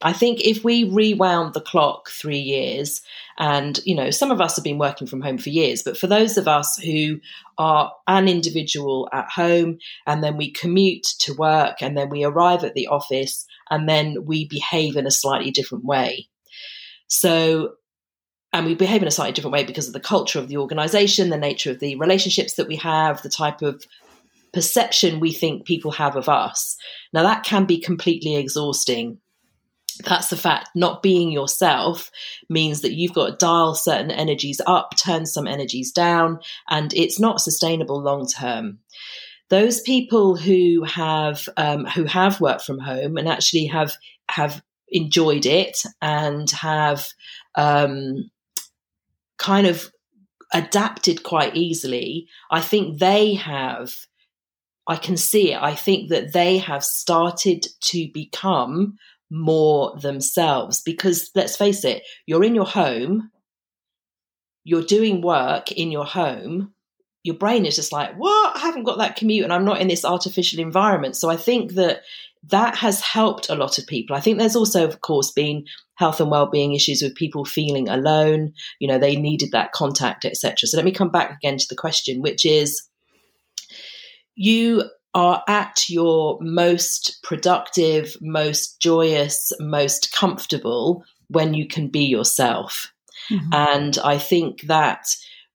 I 0.03 0.13
think 0.13 0.41
if 0.41 0.65
we 0.65 0.85
rewound 0.85 1.55
the 1.55 1.61
clock 1.61 2.11
three 2.11 2.39
years, 2.39 3.03
and 3.39 3.79
you 3.85 3.95
know, 3.95 4.11
some 4.11 4.31
of 4.31 4.41
us 4.41 4.57
have 4.57 4.65
been 4.65 4.79
working 4.79 5.07
from 5.07 5.23
home 5.23 5.39
for 5.39 5.51
years, 5.51 5.83
but 5.83 5.97
for 5.97 6.07
those 6.07 6.37
of 6.37 6.49
us 6.49 6.77
who 6.77 7.21
are 7.59 7.93
an 8.07 8.29
individual 8.29 9.09
at 9.13 9.31
home 9.31 9.79
and 10.07 10.23
then 10.23 10.37
we 10.37 10.51
commute 10.51 11.05
to 11.21 11.35
work 11.35 11.81
and 11.81 11.97
then 11.97 12.09
we 12.09 12.25
arrive 12.25 12.65
at 12.65 12.75
the 12.75 12.89
office 12.89 13.47
and 13.71 13.89
then 13.89 14.25
we 14.25 14.47
behave 14.47 14.97
in 14.97 15.07
a 15.07 15.11
slightly 15.11 15.51
different 15.51 15.85
way. 15.85 16.29
So, 17.07 17.75
and 18.53 18.67
we 18.67 18.75
behave 18.75 19.03
in 19.03 19.09
a 19.09 19.11
slightly 19.11 19.33
different 19.33 19.53
way 19.53 19.65
because 19.65 19.87
of 19.87 19.93
the 19.93 20.01
culture 20.01 20.39
of 20.39 20.49
the 20.49 20.59
organization, 20.59 21.31
the 21.31 21.39
nature 21.39 21.71
of 21.71 21.81
the 21.81 21.97
relationships 21.97 22.55
that 22.55 22.69
we 22.69 22.77
have, 22.77 23.23
the 23.23 23.29
type 23.29 23.63
of 23.63 23.87
perception 24.53 25.21
we 25.21 25.33
think 25.33 25.65
people 25.65 25.91
have 25.93 26.17
of 26.17 26.29
us. 26.29 26.77
Now, 27.13 27.23
that 27.23 27.45
can 27.45 27.65
be 27.65 27.81
completely 27.81 28.37
exhausting 28.37 29.19
that's 30.05 30.29
the 30.29 30.37
fact. 30.37 30.71
Not 30.75 31.03
being 31.03 31.31
yourself 31.31 32.11
means 32.49 32.81
that 32.81 32.95
you've 32.95 33.15
got 33.15 33.27
to 33.27 33.37
dial 33.37 33.75
certain 33.75 34.11
energies 34.11 34.61
up, 34.67 34.97
turn 34.97 35.27
some 35.27 35.47
energies 35.47 35.93
down, 35.93 36.41
and 36.69 36.93
it's 36.95 37.21
not 37.21 37.41
sustainable 37.41 38.01
long 38.01 38.27
term. 38.27 38.79
Those 39.51 39.81
people 39.81 40.37
who 40.37 40.85
have 40.85 41.49
um, 41.57 41.85
who 41.85 42.05
have 42.05 42.41
worked 42.41 42.63
from 42.63 42.79
home 42.79 43.17
and 43.17 43.29
actually 43.29 43.67
have 43.67 43.97
have 44.31 44.63
enjoyed 44.89 45.47
it 45.47 45.83
and 46.01 46.51
have 46.51 47.09
um, 47.55 48.31
kind 49.43 49.67
of 49.67 49.91
adapted 50.55 51.25
quite 51.25 51.57
easily, 51.57 52.29
I 52.51 52.61
think 52.61 52.99
they 52.99 53.35
have. 53.35 53.93
I 54.87 54.97
can 54.97 55.17
see 55.17 55.53
it. 55.53 55.61
I 55.61 55.75
think 55.75 56.11
that 56.11 56.33
they 56.33 56.59
have 56.59 56.85
started 56.85 57.67
to 57.87 58.09
become 58.15 58.97
more 59.31 59.99
themselves 59.99 60.81
because 60.81 61.31
let's 61.35 61.57
face 61.57 61.85
it, 61.85 62.03
you're 62.27 62.45
in 62.45 62.55
your 62.55 62.67
home, 62.67 63.31
you're 64.63 64.85
doing 64.85 65.23
work 65.23 65.73
in 65.73 65.91
your 65.91 66.05
home. 66.05 66.73
Your 67.25 67.37
brain 67.37 67.67
is 67.67 67.77
just 67.77 67.93
like, 67.93 68.15
what? 68.17 68.57
I 68.57 68.61
haven't 68.61 68.85
got 68.85 68.99
that 68.99 69.17
commute 69.17 69.45
and 69.45 69.53
I'm 69.53 69.65
not 69.65 69.81
in 69.81 69.89
this 69.89 70.05
artificial 70.05 70.61
environment. 70.61 71.17
So 71.17 71.31
I 71.31 71.37
think 71.37 71.75
that 71.75 72.03
that 72.49 72.77
has 72.77 73.01
helped 73.01 73.49
a 73.49 73.55
lot 73.55 73.79
of 73.79 73.87
people. 73.87 74.17
I 74.17 74.21
think 74.21 74.39
there's 74.39 74.57
also, 74.57 74.85
of 74.85 75.01
course, 75.01 75.31
been 75.31 75.65
health 75.97 76.21
and 76.21 76.31
well-being 76.31 76.75
issues 76.75 77.03
with 77.03 77.15
people 77.15 77.45
feeling 77.45 77.89
alone. 77.89 78.53
You 78.79 78.89
know, 78.89 78.99
they 78.99 79.17
needed 79.17 79.51
that 79.53 79.73
contact, 79.73 80.25
etc. 80.25 80.67
So 80.67 80.77
let 80.77 80.85
me 80.85 80.93
come 80.93 81.11
back 81.11 81.37
again 81.37 81.59
to 81.59 81.67
the 81.69 81.77
question, 81.77 82.23
which 82.23 82.45
is, 82.45 82.83
you 84.35 84.85
are 85.15 85.43
at 85.47 85.91
your 85.91 86.39
most 86.41 87.19
productive, 87.23 88.17
most 88.23 88.81
joyous, 88.81 89.53
most 89.61 90.11
comfortable 90.13 91.05
when 91.29 91.53
you 91.53 91.69
can 91.69 91.89
be 91.89 92.05
yourself. 92.05 92.93
Mm-hmm. 93.31 93.53
And 93.53 93.99
I 94.03 94.17
think 94.19 94.63
that 94.63 95.07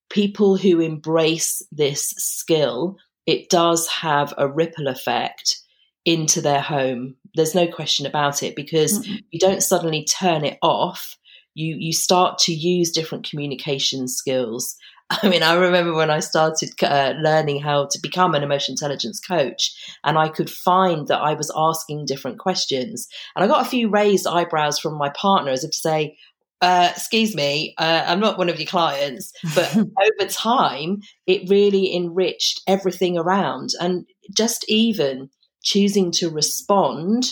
people 0.10 0.58
who 0.58 0.80
embrace 0.80 1.62
this 1.72 2.10
skill, 2.18 2.98
it 3.26 3.50
does 3.50 3.88
have 3.88 4.34
a 4.38 4.48
ripple 4.48 4.88
effect 4.88 5.58
into 6.06 6.40
their 6.40 6.62
home. 6.62 7.16
There's 7.38 7.56
no 7.56 7.68
question 7.68 8.06
about 8.06 8.44
it 8.44 8.56
because 8.56 9.00
mm-hmm. 9.00 9.16
you 9.32 9.40
don't 9.40 9.64
suddenly 9.64 10.06
turn 10.06 10.44
it 10.44 10.58
off. 10.62 11.18
You 11.54 11.78
you 11.80 11.94
start 11.94 12.38
to 12.40 12.54
use 12.54 12.92
different 12.92 13.28
communication 13.30 14.08
skills 14.08 14.76
I 15.24 15.30
mean, 15.30 15.44
I 15.44 15.54
remember 15.54 15.94
when 15.94 16.10
I 16.10 16.20
started 16.20 16.72
uh, 16.84 17.14
learning 17.22 17.62
how 17.62 17.86
to 17.86 18.00
become 18.02 18.36
an 18.36 18.44
emotional 18.44 18.74
intelligence 18.74 19.20
coach, 19.20 19.74
and 20.04 20.18
I 20.18 20.28
could 20.28 20.50
find 20.50 21.08
that 21.08 21.22
I 21.22 21.34
was 21.34 21.52
asking 21.56 22.06
different 22.06 22.40
questions. 22.40 23.08
And 23.36 23.44
I 23.44 23.48
got 23.48 23.66
a 23.66 23.70
few 23.70 23.90
raised 23.90 24.28
eyebrows 24.28 24.80
from 24.80 24.98
my 24.98 25.10
partner 25.10 25.52
as 25.52 25.64
if 25.64 25.72
to 25.72 25.78
say, 25.78 26.18
uh, 26.62 26.92
excuse 26.92 27.36
me, 27.36 27.74
uh, 27.78 28.04
I'm 28.06 28.20
not 28.20 28.38
one 28.38 28.50
of 28.50 28.60
your 28.60 28.68
clients. 28.68 29.32
But 29.56 29.76
over 29.78 30.30
time, 30.30 31.02
it 31.26 31.50
really 31.50 31.96
enriched 31.96 32.62
everything 32.68 33.18
around. 33.18 33.70
And 33.80 34.06
just 34.36 34.66
even 34.68 35.30
choosing 35.64 36.12
to 36.12 36.30
respond 36.30 37.26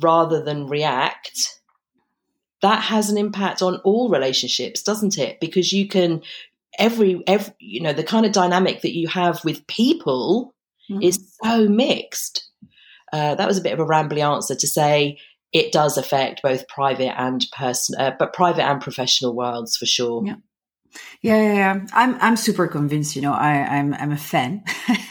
rather 0.00 0.42
than 0.42 0.66
react 0.66 1.60
that 2.64 2.82
has 2.82 3.10
an 3.10 3.18
impact 3.18 3.62
on 3.62 3.76
all 3.84 4.08
relationships 4.08 4.82
doesn't 4.82 5.18
it 5.18 5.38
because 5.38 5.72
you 5.72 5.86
can 5.86 6.22
every 6.78 7.22
every 7.26 7.52
you 7.58 7.80
know 7.80 7.92
the 7.92 8.02
kind 8.02 8.26
of 8.26 8.32
dynamic 8.32 8.80
that 8.82 8.96
you 8.96 9.06
have 9.06 9.44
with 9.44 9.66
people 9.66 10.54
mm-hmm. 10.90 11.02
is 11.02 11.36
so 11.42 11.68
mixed 11.68 12.50
uh, 13.12 13.34
that 13.36 13.46
was 13.46 13.58
a 13.58 13.62
bit 13.62 13.72
of 13.72 13.78
a 13.78 13.84
rambly 13.84 14.20
answer 14.20 14.54
to 14.54 14.66
say 14.66 15.18
it 15.52 15.70
does 15.70 15.96
affect 15.96 16.42
both 16.42 16.66
private 16.66 17.14
and 17.20 17.46
person 17.52 18.00
uh, 18.00 18.12
but 18.18 18.32
private 18.32 18.64
and 18.64 18.80
professional 18.80 19.36
worlds 19.36 19.76
for 19.76 19.86
sure 19.86 20.22
yeah 20.26 20.36
yeah, 21.22 21.36
yeah, 21.36 21.54
yeah. 21.54 21.86
I'm 21.92 22.16
I'm 22.20 22.36
super 22.36 22.68
convinced. 22.68 23.16
You 23.16 23.22
know, 23.22 23.32
I 23.32 23.50
I'm 23.50 23.94
I'm 23.94 24.12
a 24.12 24.16
fan, 24.16 24.62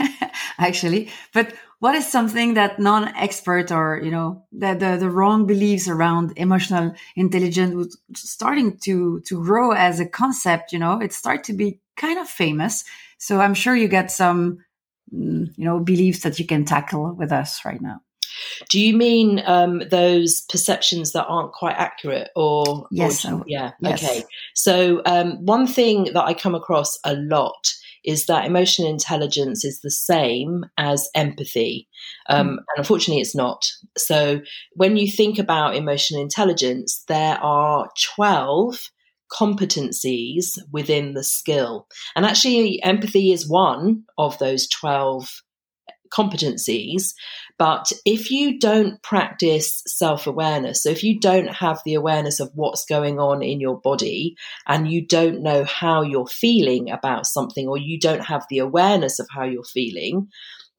actually. 0.57 1.09
But 1.33 1.53
what 1.83 1.95
is 1.95 2.09
something 2.09 2.53
that 2.53 2.79
non-expert 2.79 3.69
or 3.69 3.99
you 4.01 4.09
know 4.09 4.45
that 4.53 4.79
the, 4.79 4.95
the 4.95 5.09
wrong 5.09 5.45
beliefs 5.45 5.89
around 5.89 6.31
emotional 6.37 6.95
intelligence 7.17 7.75
was 7.75 7.97
starting 8.15 8.77
to 8.77 9.19
to 9.25 9.43
grow 9.43 9.71
as 9.71 9.99
a 9.99 10.05
concept 10.05 10.71
you 10.71 10.79
know 10.79 11.01
it 11.01 11.11
started 11.11 11.43
to 11.43 11.51
be 11.51 11.81
kind 11.97 12.17
of 12.17 12.29
famous. 12.29 12.85
So 13.17 13.41
i'm 13.41 13.53
sure 13.53 13.75
you 13.75 13.89
get 13.89 14.11
some 14.11 14.59
mm, 15.13 15.51
you 15.57 15.65
know 15.65 15.81
beliefs 15.81 16.21
that 16.21 16.39
you 16.39 16.45
can 16.45 16.63
tackle 16.63 17.15
with 17.15 17.33
us 17.33 17.65
right 17.65 17.81
now. 17.81 17.99
Do 18.71 18.79
you 18.79 18.95
mean 18.95 19.43
um, 19.45 19.83
those 19.91 20.41
perceptions 20.49 21.11
that 21.11 21.25
aren't 21.27 21.51
quite 21.51 21.75
accurate 21.75 22.29
or 22.33 22.87
yes 22.91 23.25
or, 23.25 23.43
yeah 23.45 23.71
yes. 23.81 24.01
okay. 24.01 24.23
So 24.53 25.01
um, 25.05 25.45
one 25.45 25.67
thing 25.67 26.05
that 26.13 26.23
i 26.23 26.33
come 26.33 26.55
across 26.55 26.97
a 27.03 27.13
lot 27.13 27.73
is 28.03 28.25
that 28.25 28.45
emotional 28.45 28.89
intelligence 28.89 29.63
is 29.63 29.81
the 29.81 29.91
same 29.91 30.65
as 30.77 31.09
empathy. 31.15 31.87
Um, 32.29 32.47
mm. 32.47 32.51
And 32.51 32.77
unfortunately, 32.77 33.21
it's 33.21 33.35
not. 33.35 33.65
So 33.97 34.41
when 34.73 34.97
you 34.97 35.09
think 35.09 35.39
about 35.39 35.75
emotional 35.75 36.21
intelligence, 36.21 37.03
there 37.07 37.37
are 37.37 37.89
12 38.15 38.79
competencies 39.31 40.59
within 40.71 41.13
the 41.13 41.23
skill. 41.23 41.87
And 42.15 42.25
actually, 42.25 42.81
empathy 42.83 43.31
is 43.31 43.49
one 43.49 44.03
of 44.17 44.37
those 44.39 44.67
12 44.67 45.29
competencies. 46.13 47.13
But 47.59 47.91
if 48.03 48.31
you 48.31 48.59
don't 48.59 49.01
practice 49.03 49.83
self 49.85 50.25
awareness, 50.25 50.83
so 50.83 50.89
if 50.89 51.03
you 51.03 51.19
don't 51.19 51.53
have 51.53 51.81
the 51.85 51.93
awareness 51.93 52.39
of 52.39 52.51
what's 52.55 52.85
going 52.85 53.19
on 53.19 53.43
in 53.43 53.59
your 53.59 53.79
body 53.79 54.35
and 54.67 54.91
you 54.91 55.05
don't 55.05 55.43
know 55.43 55.63
how 55.63 56.01
you're 56.01 56.27
feeling 56.27 56.89
about 56.89 57.27
something, 57.27 57.67
or 57.67 57.77
you 57.77 57.99
don't 57.99 58.25
have 58.25 58.45
the 58.49 58.57
awareness 58.57 59.19
of 59.19 59.27
how 59.29 59.43
you're 59.43 59.63
feeling, 59.63 60.29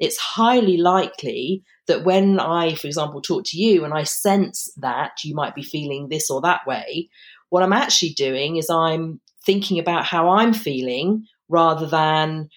it's 0.01 0.19
highly 0.19 0.77
likely 0.77 1.63
that 1.87 2.05
when 2.05 2.41
I, 2.41 2.75
for 2.75 2.87
example, 2.87 3.21
talk 3.21 3.45
to 3.47 3.59
you 3.59 3.85
and 3.85 3.95
I 3.95 4.03
sense 4.03 4.73
that 4.79 5.13
you 5.23 5.35
might 5.35 5.55
be 5.55 5.63
feeling 5.63 6.09
this 6.09 6.31
or 6.31 6.41
that 6.41 6.67
way, 6.67 7.09
what 7.51 7.63
I'm 7.63 7.73
actually 7.73 8.15
doing 8.15 8.57
is 8.57 8.69
I'm 8.69 9.21
thinking 9.47 9.79
about 9.79 10.05
how 10.05 10.31
I'm 10.31 10.53
feeling 10.53 11.27
rather 11.49 11.87
than 11.87 12.49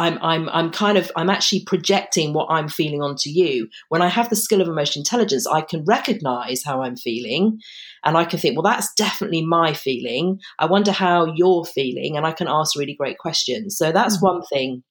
I'm 0.00 0.18
I'm 0.22 0.48
I'm 0.48 0.70
kind 0.70 0.96
of 0.96 1.12
I'm 1.14 1.28
actually 1.28 1.64
projecting 1.64 2.32
what 2.32 2.46
I'm 2.48 2.68
feeling 2.68 3.02
onto 3.02 3.28
you. 3.28 3.68
When 3.90 4.00
I 4.00 4.08
have 4.08 4.30
the 4.30 4.36
skill 4.36 4.62
of 4.62 4.68
emotional 4.68 5.02
intelligence, 5.02 5.46
I 5.46 5.60
can 5.60 5.84
recognize 5.84 6.62
how 6.64 6.82
I'm 6.82 6.96
feeling 6.96 7.58
and 8.02 8.16
I 8.16 8.24
can 8.24 8.38
think, 8.38 8.56
well, 8.56 8.62
that's 8.62 8.94
definitely 8.94 9.44
my 9.44 9.74
feeling. 9.74 10.40
I 10.58 10.66
wonder 10.66 10.90
how 10.90 11.26
you're 11.34 11.66
feeling, 11.66 12.16
and 12.16 12.26
I 12.26 12.32
can 12.32 12.48
ask 12.48 12.76
really 12.76 12.94
great 12.94 13.18
questions. 13.18 13.76
So 13.76 13.92
that's 13.92 14.16
mm-hmm. 14.16 14.26
one 14.26 14.42
thing 14.42 14.82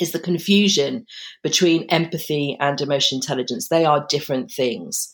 is 0.00 0.12
the 0.12 0.18
confusion 0.18 1.04
between 1.42 1.84
empathy 1.90 2.56
and 2.60 2.80
emotional 2.80 3.18
intelligence. 3.18 3.68
They 3.68 3.84
are 3.84 4.06
different 4.08 4.50
things. 4.50 5.12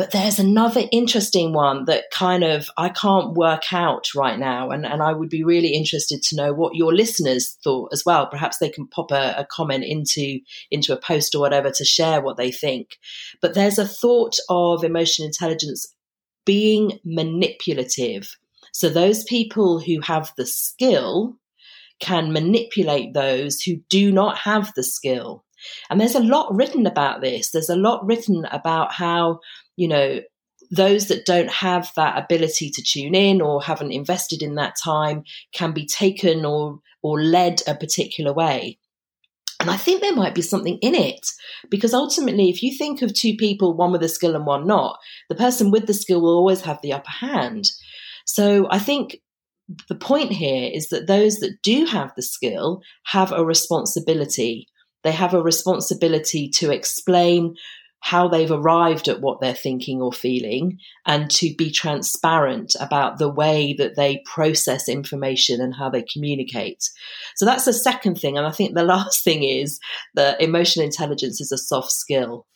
But 0.00 0.12
there's 0.12 0.38
another 0.38 0.84
interesting 0.92 1.52
one 1.52 1.84
that 1.84 2.10
kind 2.10 2.42
of 2.42 2.70
I 2.78 2.88
can't 2.88 3.34
work 3.34 3.70
out 3.70 4.14
right 4.14 4.38
now. 4.38 4.70
And, 4.70 4.86
and 4.86 5.02
I 5.02 5.12
would 5.12 5.28
be 5.28 5.44
really 5.44 5.74
interested 5.74 6.22
to 6.22 6.36
know 6.36 6.54
what 6.54 6.74
your 6.74 6.94
listeners 6.94 7.58
thought 7.62 7.90
as 7.92 8.02
well. 8.06 8.26
Perhaps 8.26 8.56
they 8.56 8.70
can 8.70 8.86
pop 8.86 9.10
a, 9.10 9.34
a 9.36 9.46
comment 9.50 9.84
into, 9.84 10.40
into 10.70 10.94
a 10.94 10.96
post 10.98 11.34
or 11.34 11.40
whatever 11.40 11.70
to 11.72 11.84
share 11.84 12.22
what 12.22 12.38
they 12.38 12.50
think. 12.50 12.96
But 13.42 13.52
there's 13.52 13.78
a 13.78 13.86
thought 13.86 14.36
of 14.48 14.84
emotional 14.84 15.26
intelligence 15.26 15.94
being 16.46 16.98
manipulative. 17.04 18.38
So 18.72 18.88
those 18.88 19.22
people 19.24 19.80
who 19.80 20.00
have 20.00 20.32
the 20.38 20.46
skill 20.46 21.36
can 21.98 22.32
manipulate 22.32 23.12
those 23.12 23.60
who 23.60 23.76
do 23.90 24.10
not 24.10 24.38
have 24.38 24.72
the 24.74 24.82
skill. 24.82 25.44
And 25.90 26.00
there's 26.00 26.14
a 26.14 26.20
lot 26.20 26.54
written 26.54 26.86
about 26.86 27.20
this. 27.20 27.50
There's 27.50 27.68
a 27.68 27.76
lot 27.76 28.04
written 28.06 28.46
about 28.46 28.92
how, 28.92 29.40
you 29.80 29.88
know, 29.88 30.20
those 30.70 31.08
that 31.08 31.24
don't 31.24 31.50
have 31.50 31.90
that 31.96 32.22
ability 32.22 32.68
to 32.68 32.82
tune 32.82 33.14
in 33.14 33.40
or 33.40 33.62
haven't 33.62 33.92
invested 33.92 34.42
in 34.42 34.56
that 34.56 34.74
time 34.84 35.22
can 35.54 35.72
be 35.72 35.86
taken 35.86 36.44
or 36.44 36.80
or 37.02 37.22
led 37.22 37.62
a 37.66 37.74
particular 37.74 38.34
way. 38.34 38.78
And 39.58 39.70
I 39.70 39.78
think 39.78 40.02
there 40.02 40.14
might 40.14 40.34
be 40.34 40.42
something 40.42 40.76
in 40.82 40.94
it 40.94 41.26
because 41.70 41.94
ultimately, 41.94 42.50
if 42.50 42.62
you 42.62 42.76
think 42.76 43.00
of 43.00 43.14
two 43.14 43.36
people, 43.36 43.74
one 43.74 43.90
with 43.90 44.02
a 44.02 44.08
skill 44.10 44.36
and 44.36 44.44
one 44.44 44.66
not, 44.66 44.98
the 45.30 45.34
person 45.34 45.70
with 45.70 45.86
the 45.86 45.94
skill 45.94 46.20
will 46.20 46.36
always 46.36 46.60
have 46.60 46.80
the 46.82 46.92
upper 46.92 47.10
hand. 47.10 47.70
So 48.26 48.68
I 48.70 48.78
think 48.78 49.16
the 49.88 49.94
point 49.94 50.30
here 50.30 50.70
is 50.70 50.88
that 50.88 51.06
those 51.06 51.36
that 51.36 51.56
do 51.62 51.86
have 51.86 52.12
the 52.16 52.22
skill 52.22 52.82
have 53.06 53.32
a 53.32 53.46
responsibility. 53.46 54.66
They 55.04 55.12
have 55.12 55.32
a 55.32 55.42
responsibility 55.42 56.50
to 56.56 56.70
explain 56.70 57.54
how 58.00 58.28
they've 58.28 58.50
arrived 58.50 59.08
at 59.08 59.20
what 59.20 59.40
they're 59.40 59.54
thinking 59.54 60.00
or 60.00 60.12
feeling 60.12 60.78
and 61.06 61.30
to 61.30 61.54
be 61.56 61.70
transparent 61.70 62.74
about 62.80 63.18
the 63.18 63.28
way 63.28 63.74
that 63.74 63.94
they 63.96 64.22
process 64.24 64.88
information 64.88 65.60
and 65.60 65.74
how 65.74 65.90
they 65.90 66.02
communicate. 66.02 66.88
So 67.36 67.44
that's 67.44 67.66
the 67.66 67.72
second 67.72 68.16
thing. 68.16 68.38
And 68.38 68.46
I 68.46 68.50
think 68.50 68.74
the 68.74 68.82
last 68.96 69.22
thing 69.22 69.42
is 69.42 69.78
that 70.14 70.40
emotional 70.40 70.84
intelligence 70.84 71.40
is 71.40 71.52
a 71.52 71.58
soft 71.58 71.92
skill 71.92 72.46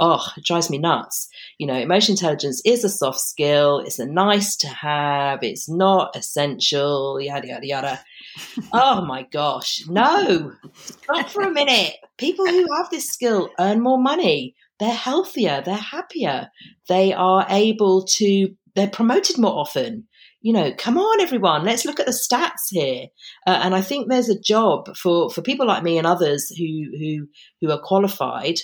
oh, 0.00 0.26
it 0.36 0.44
drives 0.44 0.68
me 0.68 0.78
nuts. 0.78 1.28
You 1.58 1.66
know, 1.66 1.76
emotional 1.76 2.16
intelligence 2.16 2.60
is 2.64 2.82
a 2.84 2.88
soft 2.88 3.20
skill. 3.20 3.78
It's 3.78 4.00
a 4.00 4.06
nice 4.06 4.56
to 4.56 4.68
have. 4.68 5.42
It's 5.42 5.68
not 5.68 6.16
essential. 6.16 7.20
Yada 7.20 7.46
yada 7.46 7.66
yada. 7.66 8.04
oh 8.72 9.04
my 9.04 9.22
gosh, 9.22 9.84
no! 9.88 10.52
Stop 10.74 11.28
for 11.28 11.42
a 11.42 11.50
minute. 11.50 11.96
People 12.18 12.46
who 12.46 12.66
have 12.76 12.90
this 12.90 13.08
skill 13.08 13.50
earn 13.58 13.80
more 13.80 13.98
money. 13.98 14.54
They're 14.82 14.90
healthier. 14.90 15.62
They're 15.64 15.76
happier. 15.76 16.48
They 16.88 17.12
are 17.12 17.46
able 17.48 18.04
to. 18.16 18.48
They're 18.74 18.90
promoted 18.90 19.38
more 19.38 19.54
often 19.54 20.08
you 20.42 20.52
know, 20.52 20.72
come 20.76 20.98
on, 20.98 21.20
everyone, 21.20 21.64
let's 21.64 21.84
look 21.84 22.00
at 22.00 22.06
the 22.06 22.12
stats 22.12 22.70
here. 22.70 23.06
Uh, 23.46 23.60
and 23.62 23.74
I 23.76 23.80
think 23.80 24.08
there's 24.08 24.28
a 24.28 24.40
job 24.40 24.96
for, 24.96 25.30
for 25.30 25.40
people 25.40 25.66
like 25.66 25.84
me 25.84 25.98
and 25.98 26.06
others 26.06 26.48
who, 26.48 26.90
who, 26.98 27.28
who 27.60 27.70
are 27.70 27.80
qualified 27.80 28.56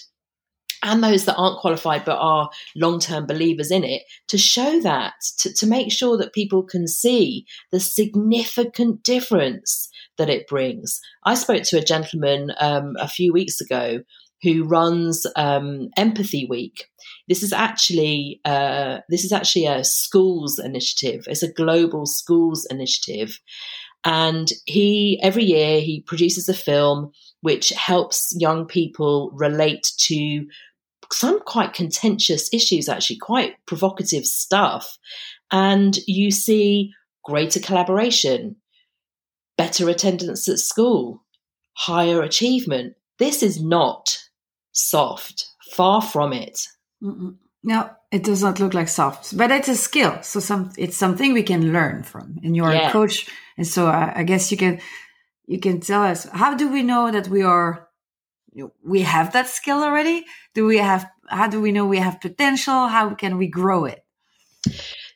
and 0.82 1.02
those 1.02 1.24
that 1.24 1.36
aren't 1.36 1.60
qualified 1.60 2.04
but 2.04 2.18
are 2.18 2.50
long 2.76 2.98
term 3.00 3.26
believers 3.26 3.70
in 3.70 3.84
it 3.84 4.02
to 4.28 4.38
show 4.38 4.80
that, 4.80 5.14
to, 5.38 5.52
to 5.54 5.66
make 5.66 5.92
sure 5.92 6.16
that 6.18 6.32
people 6.32 6.64
can 6.64 6.86
see 6.86 7.46
the 7.70 7.80
significant 7.80 9.02
difference 9.02 9.88
that 10.18 10.28
it 10.28 10.48
brings. 10.48 11.00
I 11.24 11.34
spoke 11.34 11.62
to 11.64 11.78
a 11.78 11.84
gentleman 11.84 12.52
um, 12.58 12.94
a 12.98 13.08
few 13.08 13.32
weeks 13.32 13.60
ago 13.60 14.00
who 14.42 14.64
runs 14.64 15.26
um, 15.36 15.88
Empathy 15.96 16.46
Week. 16.48 16.86
This 17.28 17.42
is 17.42 17.52
actually 17.52 18.40
uh, 18.44 18.98
this 19.08 19.24
is 19.24 19.32
actually 19.32 19.66
a 19.66 19.84
schools 19.84 20.58
initiative. 20.58 21.24
It's 21.26 21.42
a 21.42 21.52
global 21.52 22.06
schools 22.06 22.66
initiative, 22.70 23.38
and 24.04 24.50
he 24.66 25.20
every 25.22 25.44
year 25.44 25.80
he 25.80 26.02
produces 26.02 26.48
a 26.48 26.54
film 26.54 27.12
which 27.40 27.70
helps 27.70 28.34
young 28.38 28.66
people 28.66 29.30
relate 29.34 29.86
to 29.96 30.46
some 31.12 31.40
quite 31.40 31.72
contentious 31.72 32.52
issues, 32.52 32.88
actually, 32.88 33.18
quite 33.18 33.54
provocative 33.66 34.26
stuff. 34.26 34.98
And 35.50 35.98
you 36.06 36.30
see 36.30 36.92
greater 37.24 37.60
collaboration, 37.60 38.56
better 39.56 39.88
attendance 39.88 40.48
at 40.48 40.58
school, 40.58 41.24
higher 41.74 42.22
achievement. 42.22 42.94
This 43.18 43.42
is 43.42 43.62
not 43.62 44.27
soft, 44.78 45.46
far 45.72 46.00
from 46.00 46.32
it. 46.32 46.60
Mm-mm. 47.02 47.36
No, 47.62 47.90
it 48.10 48.22
does 48.22 48.42
not 48.42 48.60
look 48.60 48.74
like 48.74 48.88
soft, 48.88 49.36
but 49.36 49.50
it's 49.50 49.68
a 49.68 49.74
skill. 49.74 50.22
So 50.22 50.40
some, 50.40 50.70
it's 50.78 50.96
something 50.96 51.32
we 51.32 51.42
can 51.42 51.72
learn 51.72 52.02
from. 52.02 52.38
And 52.42 52.54
you're 52.56 52.72
yeah. 52.72 52.88
a 52.88 52.92
coach, 52.92 53.28
and 53.56 53.66
so 53.66 53.86
I, 53.86 54.12
I 54.16 54.22
guess 54.22 54.50
you 54.50 54.56
can 54.56 54.80
you 55.46 55.58
can 55.58 55.80
tell 55.80 56.02
us 56.02 56.24
how 56.24 56.54
do 56.54 56.70
we 56.70 56.82
know 56.82 57.10
that 57.10 57.28
we 57.28 57.42
are 57.42 57.88
we 58.82 59.02
have 59.02 59.32
that 59.32 59.48
skill 59.48 59.82
already? 59.82 60.24
Do 60.54 60.66
we 60.66 60.78
have, 60.78 61.06
how 61.28 61.48
do 61.48 61.60
we 61.60 61.72
know 61.72 61.86
we 61.86 61.98
have 61.98 62.20
potential? 62.20 62.88
How 62.88 63.14
can 63.14 63.38
we 63.38 63.46
grow 63.46 63.84
it? 63.84 64.04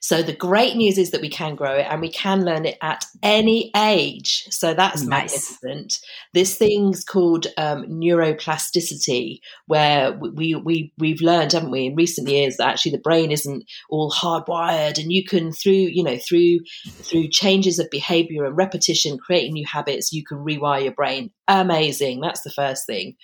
So 0.02 0.20
the 0.20 0.34
great 0.34 0.74
news 0.76 0.98
is 0.98 1.12
that 1.12 1.20
we 1.20 1.28
can 1.28 1.54
grow 1.54 1.76
it 1.76 1.86
and 1.88 2.00
we 2.00 2.10
can 2.10 2.44
learn 2.44 2.66
it 2.66 2.76
at 2.82 3.04
any 3.22 3.70
age. 3.76 4.44
So 4.50 4.74
that's 4.74 5.02
nice. 5.02 5.58
magnificent. 5.60 6.00
This 6.34 6.56
thing's 6.56 7.04
called 7.04 7.46
um, 7.56 7.84
neuroplasticity, 7.84 9.38
where 9.66 10.12
we 10.12 10.56
we 10.56 10.92
we've 10.98 11.20
learned, 11.20 11.52
haven't 11.52 11.70
we, 11.70 11.86
in 11.86 11.94
recent 11.94 12.28
years 12.28 12.56
that 12.56 12.66
actually 12.66 12.92
the 12.92 12.98
brain 12.98 13.30
isn't 13.30 13.64
all 13.90 14.10
hardwired, 14.10 14.98
and 14.98 15.12
you 15.12 15.24
can 15.24 15.52
through 15.52 15.72
you 15.72 16.02
know 16.02 16.18
through 16.18 16.58
through 17.02 17.28
changes 17.28 17.78
of 17.78 17.88
behavior 17.90 18.44
and 18.44 18.56
repetition, 18.56 19.18
creating 19.18 19.52
new 19.52 19.66
habits, 19.66 20.12
you 20.12 20.24
can 20.24 20.38
rewire 20.38 20.82
your 20.82 20.92
brain. 20.92 21.30
Amazing. 21.46 22.20
That's 22.20 22.42
the 22.42 22.50
first 22.50 22.86
thing. 22.86 23.14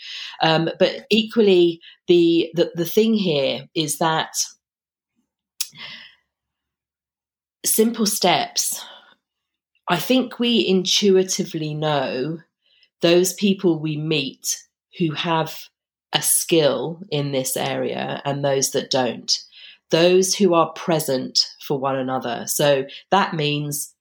Um, 0.43 0.71
but 0.79 1.07
equally, 1.11 1.81
the, 2.07 2.53
the 2.55 2.71
the 2.77 2.85
thing 2.85 3.15
here 3.15 3.67
is 3.75 3.99
that 3.99 4.31
simple 7.73 8.07
steps. 8.07 8.85
I 9.89 9.97
think 9.97 10.39
we 10.39 10.67
intuitively 10.67 11.75
know 11.75 12.39
those 13.01 13.33
people 13.33 13.79
we 13.79 13.97
meet 13.97 14.63
who 14.99 15.13
have 15.13 15.69
a 16.13 16.23
skill 16.23 17.01
in 17.11 17.33
this 17.33 17.57
area 17.57 18.21
and 18.25 18.45
those 18.45 18.71
that 18.73 18.91
don't. 18.91 19.33
Those 19.91 20.35
who 20.35 20.55
are 20.55 20.73
present 20.73 21.47
for 21.67 21.79
one 21.79 21.97
another. 21.97 22.45
So 22.47 22.87
that 23.11 23.35
means 23.35 23.95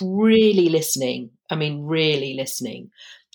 really 0.00 0.68
listening. 0.68 1.30
I 1.50 1.56
mean, 1.56 1.84
really 1.84 2.34
listening. 2.34 2.90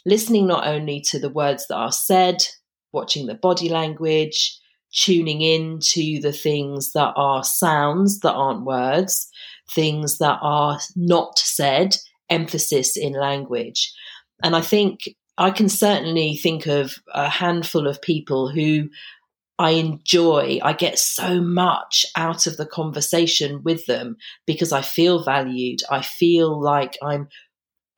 Listening 0.05 0.47
not 0.47 0.67
only 0.67 1.01
to 1.01 1.19
the 1.19 1.29
words 1.29 1.67
that 1.67 1.75
are 1.75 1.91
said, 1.91 2.43
watching 2.91 3.25
the 3.25 3.35
body 3.35 3.69
language, 3.69 4.59
tuning 4.97 5.41
in 5.41 5.79
to 5.79 6.19
the 6.21 6.33
things 6.33 6.93
that 6.93 7.13
are 7.15 7.43
sounds 7.43 8.19
that 8.19 8.33
aren't 8.33 8.65
words, 8.65 9.29
things 9.71 10.17
that 10.17 10.39
are 10.41 10.79
not 10.95 11.37
said, 11.37 11.95
emphasis 12.29 12.97
in 12.97 13.13
language. 13.13 13.93
And 14.43 14.55
I 14.55 14.61
think 14.61 15.09
I 15.37 15.51
can 15.51 15.69
certainly 15.69 16.35
think 16.35 16.65
of 16.65 16.95
a 17.13 17.29
handful 17.29 17.87
of 17.87 18.01
people 18.01 18.49
who 18.49 18.89
I 19.59 19.71
enjoy, 19.71 20.59
I 20.61 20.73
get 20.73 20.99
so 20.99 21.41
much 21.41 22.05
out 22.15 22.45
of 22.45 22.57
the 22.57 22.65
conversation 22.65 23.63
with 23.63 23.87
them 23.87 24.17
because 24.45 24.71
I 24.71 24.81
feel 24.81 25.23
valued. 25.23 25.81
I 25.89 26.03
feel 26.03 26.61
like 26.61 26.95
I'm 27.01 27.27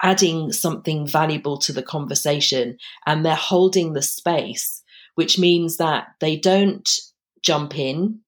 adding 0.01 0.53
something 0.53 1.05
valuable 1.05 1.57
to 1.57 1.73
the 1.73 1.83
conversation 1.83 2.77
and 3.05 3.25
they're 3.25 3.35
holding 3.35 3.91
the 3.91 4.01
space, 4.01 4.78
which 5.15 5.39
means 5.39 5.77
that 5.77 6.07
they 6.19 6.35
don't 6.35 6.89
jump 7.41 7.77
in, 7.77 8.19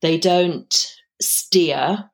they 0.00 0.18
don't 0.18 0.94
steer, 1.20 2.10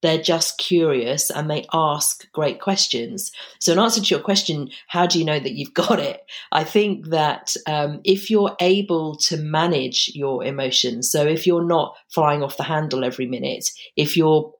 they're 0.00 0.22
just 0.22 0.58
curious 0.58 1.30
and 1.30 1.50
they 1.50 1.66
ask 1.72 2.30
great 2.32 2.60
questions. 2.60 3.32
So, 3.60 3.72
in 3.72 3.78
answer 3.78 4.00
to 4.00 4.14
your 4.14 4.22
question, 4.22 4.70
how 4.86 5.06
do 5.06 5.18
you 5.18 5.24
know 5.24 5.40
that 5.40 5.54
you've 5.54 5.74
got 5.74 5.98
it? 5.98 6.20
I 6.52 6.64
think 6.64 7.08
that 7.08 7.54
um, 7.66 8.00
if 8.04 8.30
you're 8.30 8.56
able 8.60 9.16
to 9.16 9.36
manage 9.36 10.12
your 10.14 10.44
emotions, 10.44 11.10
so 11.10 11.26
if 11.26 11.46
you're 11.46 11.64
not 11.64 11.96
flying 12.08 12.42
off 12.42 12.56
the 12.56 12.62
handle 12.62 13.04
every 13.04 13.26
minute, 13.26 13.68
if 13.96 14.16
you're 14.16 14.52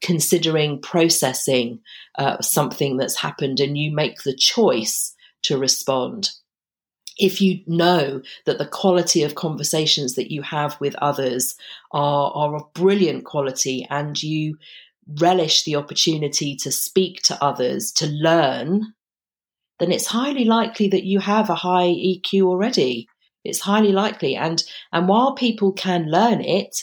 considering 0.00 0.80
processing 0.80 1.78
uh, 2.18 2.40
something 2.40 2.96
that's 2.96 3.16
happened 3.16 3.60
and 3.60 3.76
you 3.76 3.94
make 3.94 4.22
the 4.22 4.34
choice 4.34 5.14
to 5.42 5.58
respond, 5.58 6.30
if 7.20 7.40
you 7.40 7.60
know 7.66 8.22
that 8.46 8.58
the 8.58 8.66
quality 8.66 9.22
of 9.22 9.34
conversations 9.34 10.14
that 10.14 10.32
you 10.32 10.42
have 10.42 10.80
with 10.80 10.94
others 10.96 11.54
are, 11.92 12.32
are 12.32 12.56
of 12.56 12.72
brilliant 12.72 13.24
quality 13.24 13.86
and 13.90 14.20
you 14.22 14.56
relish 15.20 15.64
the 15.64 15.76
opportunity 15.76 16.56
to 16.56 16.72
speak 16.72 17.22
to 17.22 17.42
others, 17.42 17.92
to 17.92 18.06
learn, 18.06 18.94
then 19.78 19.92
it's 19.92 20.06
highly 20.06 20.44
likely 20.44 20.88
that 20.88 21.04
you 21.04 21.20
have 21.20 21.50
a 21.50 21.54
high 21.54 21.88
EQ 21.88 22.42
already. 22.42 23.08
It's 23.44 23.60
highly 23.60 23.92
likely. 23.92 24.36
And, 24.36 24.62
and 24.92 25.08
while 25.08 25.34
people 25.34 25.72
can 25.72 26.10
learn 26.10 26.40
it, 26.40 26.82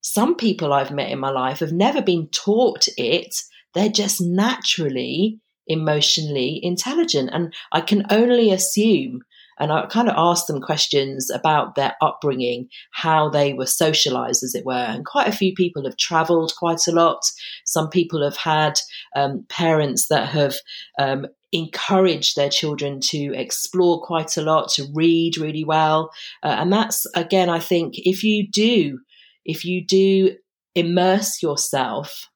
some 0.00 0.36
people 0.36 0.72
I've 0.72 0.92
met 0.92 1.10
in 1.10 1.18
my 1.18 1.30
life 1.30 1.58
have 1.58 1.72
never 1.72 2.00
been 2.00 2.28
taught 2.28 2.86
it. 2.96 3.34
They're 3.74 3.88
just 3.88 4.20
naturally 4.20 5.40
emotionally 5.66 6.60
intelligent. 6.62 7.30
And 7.32 7.52
I 7.72 7.80
can 7.80 8.06
only 8.10 8.52
assume 8.52 9.22
and 9.58 9.72
I 9.72 9.86
kind 9.86 10.08
of 10.08 10.14
asked 10.16 10.46
them 10.46 10.60
questions 10.60 11.30
about 11.30 11.74
their 11.74 11.94
upbringing, 12.02 12.68
how 12.90 13.30
they 13.30 13.54
were 13.54 13.66
socialized, 13.66 14.42
as 14.42 14.54
it 14.54 14.66
were. 14.66 14.74
And 14.74 15.04
quite 15.04 15.28
a 15.28 15.36
few 15.36 15.54
people 15.54 15.84
have 15.84 15.96
traveled 15.96 16.52
quite 16.58 16.86
a 16.86 16.92
lot. 16.92 17.20
Some 17.64 17.88
people 17.88 18.22
have 18.22 18.36
had 18.36 18.74
um, 19.14 19.46
parents 19.48 20.08
that 20.08 20.28
have 20.28 20.54
um, 20.98 21.26
encouraged 21.52 22.36
their 22.36 22.50
children 22.50 23.00
to 23.00 23.32
explore 23.34 24.02
quite 24.02 24.36
a 24.36 24.42
lot, 24.42 24.68
to 24.70 24.86
read 24.94 25.38
really 25.38 25.64
well. 25.64 26.10
Uh, 26.42 26.56
and 26.58 26.72
that's, 26.72 27.06
again, 27.14 27.48
I 27.48 27.60
think 27.60 27.94
if 27.96 28.22
you 28.22 28.46
do, 28.48 28.98
if 29.44 29.64
you 29.64 29.84
do 29.84 30.36
immerse 30.74 31.42
yourself 31.42 32.28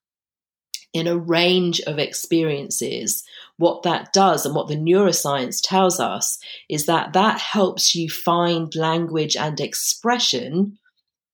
in 0.92 1.06
a 1.06 1.18
range 1.18 1.80
of 1.83 1.98
experiences, 1.98 3.22
what 3.61 3.83
that 3.83 4.11
does 4.14 4.46
and 4.46 4.55
what 4.55 4.68
the 4.68 4.77
neuroscience 4.77 5.61
tells 5.62 6.01
us 6.01 6.38
is 6.70 6.87
that 6.87 7.12
that 7.12 7.38
helps 7.38 7.94
you 7.94 8.09
find 8.09 8.75
language 8.75 9.37
and 9.37 9.61
expression 9.61 10.79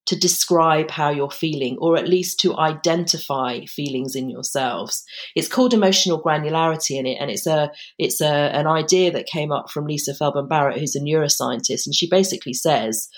to 0.07 0.17
describe 0.19 0.91
how 0.91 1.09
you're 1.09 1.31
feeling 1.31 1.77
or 1.81 1.97
at 1.97 2.09
least 2.09 2.41
to 2.41 2.57
identify 2.59 3.61
feelings 3.67 4.17
in 4.17 4.29
yourselves. 4.29 5.05
It's 5.37 5.47
called 5.47 5.73
emotional 5.73 6.21
granularity 6.21 6.99
in 6.99 7.07
it 7.07 7.19
and 7.21 7.31
it's 7.31 7.47
a 7.47 7.71
it's 7.97 8.21
a, 8.21 8.27
an 8.27 8.67
idea 8.67 9.13
that 9.13 9.27
came 9.27 9.53
up 9.53 9.71
from 9.71 9.87
lisa 9.87 10.13
feldman 10.13 10.49
barrett 10.49 10.81
who's 10.81 10.97
a 10.97 11.01
neuroscientist 11.01 11.87
and 11.87 11.95
she 11.95 12.09
basically 12.09 12.55
says 12.55 13.09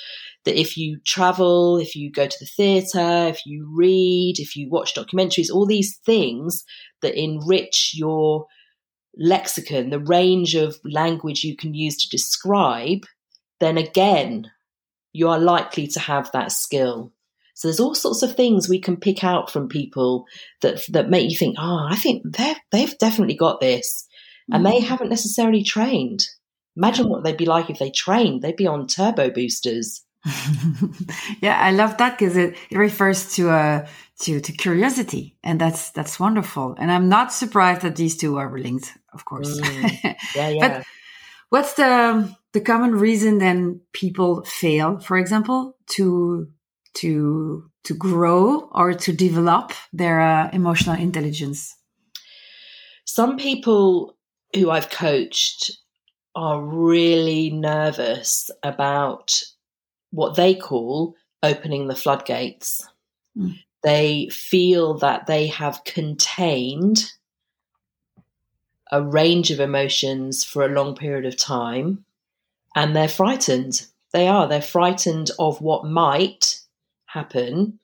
that 0.45 0.59
if 0.61 0.77
you 0.77 0.99
travel 1.07 1.79
if 1.79 1.95
you 1.95 2.11
go 2.11 2.27
to 2.27 2.39
the 2.41 2.51
theatre 2.57 3.29
if 3.29 3.41
you 3.47 3.71
read 3.75 4.35
if 4.39 4.55
you 4.57 4.69
watch 4.71 4.95
documentaries 4.95 5.51
all 5.53 5.67
these 5.67 5.99
things 6.05 6.65
that 7.03 7.19
enrich 7.19 7.93
your 7.95 8.47
lexicon, 9.19 9.91
the 9.91 9.99
range 9.99 10.55
of 10.55 10.77
language 10.85 11.45
you 11.45 11.57
can 11.57 11.75
use 11.75 11.97
to 11.99 12.09
describe, 12.09 13.05
then 13.61 13.77
again, 13.77 14.51
you 15.13 15.29
are 15.29 15.39
likely 15.39 15.87
to 15.89 16.01
have 16.01 16.31
that 16.33 16.53
skill. 16.53 17.13
So 17.55 17.67
there's 17.67 17.81
all 17.81 17.95
sorts 17.95 18.23
of 18.23 18.37
things 18.37 18.69
we 18.69 18.81
can 18.81 18.97
pick 18.97 19.25
out 19.25 19.51
from 19.51 19.69
people 19.69 20.27
that 20.63 20.81
that 20.91 21.11
make 21.11 21.29
you 21.29 21.37
think, 21.37 21.57
oh, 21.59 21.89
I 21.91 21.97
think 21.97 22.23
they've 22.25 22.57
they've 22.71 22.99
definitely 22.99 23.35
got 23.35 23.61
this, 23.61 24.07
and 24.53 24.65
they 24.65 24.79
mm. 24.79 24.85
haven't 24.85 25.09
necessarily 25.09 25.65
trained. 25.65 26.25
Imagine 26.77 27.09
what 27.09 27.25
they'd 27.25 27.37
be 27.37 27.47
like 27.47 27.69
if 27.69 27.81
they 27.81 27.91
trained. 27.91 28.43
They'd 28.43 28.55
be 28.55 28.69
on 28.69 28.87
turbo 28.87 29.31
boosters. 29.31 30.05
yeah, 31.41 31.59
I 31.61 31.71
love 31.71 31.97
that 31.99 32.19
because 32.19 32.37
it, 32.37 32.57
it 32.71 32.79
refers 32.79 33.35
to 33.37 33.51
uh, 33.51 33.87
to 34.21 34.41
to 34.41 34.53
curiosity, 34.53 35.37
and 35.43 35.61
that's 35.61 35.91
that's 35.91 36.19
wonderful. 36.19 36.75
And 36.79 36.91
I'm 36.91 37.09
not 37.09 37.33
surprised 37.33 37.83
that 37.83 37.97
these 37.97 38.17
two 38.17 38.37
are 38.37 38.59
linked, 38.59 38.97
of 39.13 39.25
course. 39.25 39.61
Mm. 39.61 40.17
Yeah, 40.35 40.49
yeah. 40.49 40.69
but 40.69 40.87
what's 41.51 41.75
the 41.75 42.35
the 42.53 42.61
common 42.61 42.95
reason 42.95 43.39
then 43.39 43.81
people 43.93 44.45
fail, 44.45 44.99
for 44.99 45.17
example, 45.19 45.77
to 45.97 46.49
to 46.95 47.71
to 47.85 47.95
grow 47.95 48.69
or 48.73 48.95
to 48.95 49.13
develop 49.13 49.73
their 49.93 50.21
uh, 50.21 50.51
emotional 50.53 50.97
intelligence? 50.97 51.75
Some 53.05 53.37
people 53.39 54.17
who 54.55 54.71
I've 54.71 54.91
coached 54.91 55.73
are 56.35 56.63
really 56.63 57.51
nervous 57.51 58.51
about 58.63 59.33
what 60.11 60.37
they 60.37 60.55
call 60.55 61.15
opening 61.43 61.87
the 61.87 61.95
floodgates. 61.95 62.87
Mm. 63.37 63.59
They 63.83 64.29
feel 64.31 64.95
that 64.99 65.27
they 65.27 65.47
have 65.49 65.85
contained 65.85 67.13
a 68.91 69.03
range 69.03 69.51
of 69.51 69.61
emotions 69.61 70.45
for 70.45 70.65
a 70.65 70.69
long 70.69 70.97
period 70.97 71.27
of 71.27 71.37
time 71.37 72.05
and 72.75 72.95
they're 72.95 73.09
frightened. 73.09 73.87
They 74.13 74.27
are. 74.27 74.49
They're 74.49 74.63
frightened 74.63 75.31
of 75.39 75.61
what 75.61 75.85
might 75.85 76.61
happen 77.07 77.79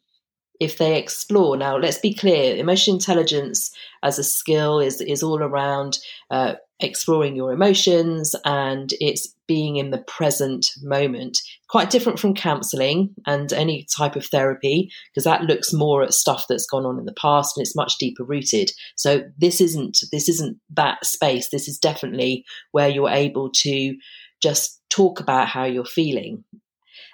if 0.61 0.79
they 0.79 0.99
explore. 0.99 1.57
Now, 1.57 1.77
let's 1.77 1.99
be 1.99 2.15
clear 2.15 2.57
emotional 2.57 2.97
intelligence 2.97 3.71
as 4.03 4.19
a 4.19 4.25
skill 4.25 4.81
is, 4.81 5.01
is 5.01 5.23
all 5.23 5.43
around 5.43 5.99
uh, 6.31 6.55
exploring 6.81 7.37
your 7.37 7.53
emotions 7.53 8.35
and 8.45 8.93
it's 9.01 9.35
being 9.47 9.77
in 9.77 9.91
the 9.91 10.03
present 10.07 10.67
moment. 10.83 11.39
Quite 11.69 11.91
different 11.91 12.19
from 12.19 12.35
counseling 12.35 13.15
and 13.27 13.53
any 13.53 13.87
type 13.97 14.17
of 14.17 14.27
therapy 14.27 14.91
because 15.11 15.25
that 15.25 15.43
looks 15.43 15.73
more 15.73 16.03
at 16.03 16.15
stuff 16.15 16.47
that's 16.49 16.67
gone 16.67 16.87
on 16.87 16.99
in 16.99 17.05
the 17.05 17.13
past 17.13 17.57
and 17.57 17.63
it's 17.65 17.77
much 17.77 17.99
deeper 17.99 18.25
rooted. 18.25 18.71
So 18.97 19.23
this 19.39 19.61
isn't 19.61 19.99
this 20.11 20.29
isn't 20.29 20.59
that 20.75 21.05
space. 21.05 21.51
This 21.51 21.69
is 21.69 21.79
definitely 21.79 22.45
where 22.73 22.89
you're 22.89 23.11
able 23.11 23.51
to 23.63 23.97
just 24.43 24.81
talk 24.91 25.21
about 25.21 25.49
how 25.49 25.65
you're 25.65 25.85
feeling. 25.85 26.45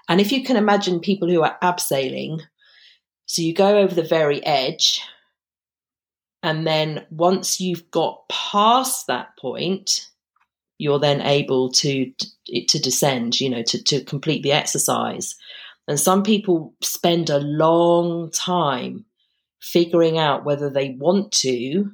And 0.09 0.21
if 0.21 0.33
you 0.33 0.43
can 0.43 0.57
imagine 0.57 1.01
people 1.01 1.29
who 1.29 1.43
are 1.43 1.57
abseiling, 1.63 2.41
so 3.27 3.43
you 3.43 3.55
go 3.55 3.79
over 3.79 3.95
the 3.95 4.03
very 4.03 4.45
edge 4.45 5.01
and 6.43 6.67
then 6.67 7.07
once 7.11 7.61
you've 7.61 7.91
got 7.91 8.29
past 8.29 9.07
that 9.07 9.37
point, 9.39 10.09
you're 10.79 10.99
then 10.99 11.21
able 11.21 11.71
to 11.73 12.13
to 12.69 12.79
descend, 12.79 13.41
you 13.41 13.51
know, 13.51 13.63
to, 13.63 13.83
to 13.83 14.03
complete 14.05 14.43
the 14.43 14.53
exercise. 14.53 15.37
And 15.87 15.99
some 15.99 16.23
people 16.23 16.75
spend 16.81 17.31
a 17.31 17.39
long 17.39 18.31
time 18.31 19.05
figuring 19.61 20.19
out 20.19 20.45
whether 20.45 20.71
they 20.71 20.91
want 20.91 21.33
to 21.33 21.91